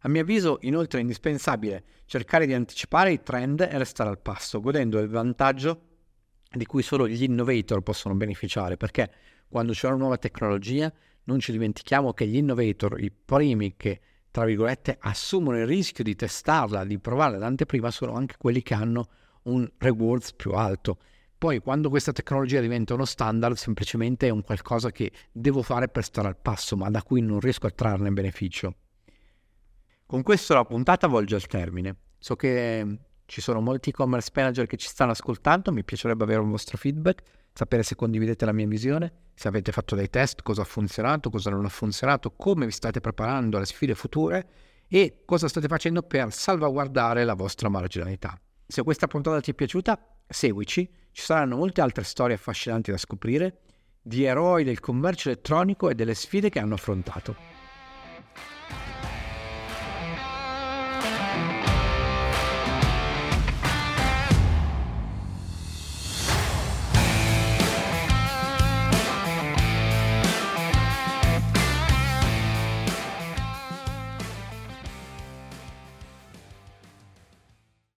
A 0.00 0.08
mio 0.08 0.20
avviso, 0.20 0.58
inoltre, 0.62 0.98
è 0.98 1.00
indispensabile 1.00 1.82
cercare 2.04 2.44
di 2.44 2.52
anticipare 2.52 3.12
i 3.12 3.22
trend 3.22 3.60
e 3.60 3.78
restare 3.78 4.10
al 4.10 4.20
passo, 4.20 4.60
godendo 4.60 4.98
del 4.98 5.08
vantaggio 5.08 5.80
di 6.50 6.66
cui 6.66 6.82
solo 6.82 7.08
gli 7.08 7.22
innovator 7.22 7.80
possono 7.80 8.14
beneficiare, 8.14 8.76
perché 8.76 9.10
quando 9.48 9.72
c'è 9.72 9.86
una 9.86 9.96
nuova 9.96 10.18
tecnologia 10.18 10.92
non 11.24 11.38
ci 11.40 11.52
dimentichiamo 11.52 12.12
che 12.12 12.26
gli 12.26 12.36
innovator, 12.36 13.00
i 13.00 13.10
primi 13.10 13.74
che 13.76 14.00
tra 14.30 14.44
virgolette 14.44 14.96
assumono 15.00 15.58
il 15.58 15.66
rischio 15.66 16.02
di 16.02 16.16
testarla, 16.16 16.84
di 16.84 16.98
provarla 16.98 17.38
d'anteprima, 17.38 17.90
sono 17.90 18.14
anche 18.14 18.34
quelli 18.36 18.62
che 18.62 18.74
hanno 18.74 19.08
un 19.44 19.68
rewards 19.78 20.32
più 20.32 20.52
alto. 20.52 20.98
Poi 21.38 21.60
quando 21.60 21.88
questa 21.88 22.12
tecnologia 22.12 22.60
diventa 22.60 22.94
uno 22.94 23.04
standard, 23.04 23.56
semplicemente 23.56 24.26
è 24.26 24.30
un 24.30 24.42
qualcosa 24.42 24.90
che 24.90 25.12
devo 25.30 25.62
fare 25.62 25.88
per 25.88 26.02
stare 26.02 26.28
al 26.28 26.36
passo, 26.36 26.76
ma 26.76 26.90
da 26.90 27.02
cui 27.02 27.20
non 27.20 27.38
riesco 27.38 27.66
a 27.66 27.70
trarne 27.70 28.10
beneficio. 28.10 28.74
Con 30.06 30.22
questo 30.22 30.54
la 30.54 30.64
puntata 30.64 31.06
volge 31.06 31.34
al 31.34 31.46
termine. 31.46 31.96
So 32.18 32.34
che 32.34 32.98
Ci 33.26 33.40
sono 33.40 33.60
molti 33.60 33.90
e-commerce 33.90 34.30
manager 34.34 34.66
che 34.66 34.76
ci 34.76 34.88
stanno 34.88 35.12
ascoltando, 35.12 35.72
mi 35.72 35.82
piacerebbe 35.82 36.24
avere 36.24 36.40
un 36.40 36.50
vostro 36.50 36.76
feedback, 36.76 37.22
sapere 37.54 37.84
se 37.84 37.94
condividete 37.94 38.44
la 38.44 38.52
mia 38.52 38.66
visione, 38.66 39.12
se 39.34 39.46
avete 39.46 39.70
fatto 39.70 39.94
dei 39.94 40.10
test, 40.10 40.42
cosa 40.42 40.62
ha 40.62 40.64
funzionato, 40.64 41.30
cosa 41.30 41.50
non 41.50 41.64
ha 41.64 41.68
funzionato, 41.68 42.32
come 42.32 42.66
vi 42.66 42.72
state 42.72 43.00
preparando 43.00 43.56
alle 43.56 43.66
sfide 43.66 43.94
future 43.94 44.46
e 44.88 45.22
cosa 45.24 45.48
state 45.48 45.68
facendo 45.68 46.02
per 46.02 46.32
salvaguardare 46.32 47.24
la 47.24 47.34
vostra 47.34 47.68
marginalità. 47.68 48.38
Se 48.66 48.82
questa 48.82 49.06
puntata 49.06 49.40
ti 49.40 49.52
è 49.52 49.54
piaciuta, 49.54 49.98
seguici, 50.26 50.88
ci 51.12 51.22
saranno 51.22 51.56
molte 51.56 51.80
altre 51.80 52.02
storie 52.02 52.34
affascinanti 52.34 52.90
da 52.90 52.96
scoprire 52.96 53.60
di 54.02 54.24
eroi 54.24 54.64
del 54.64 54.80
commercio 54.80 55.30
elettronico 55.30 55.88
e 55.88 55.94
delle 55.94 56.14
sfide 56.14 56.50
che 56.50 56.58
hanno 56.58 56.74
affrontato. 56.74 57.53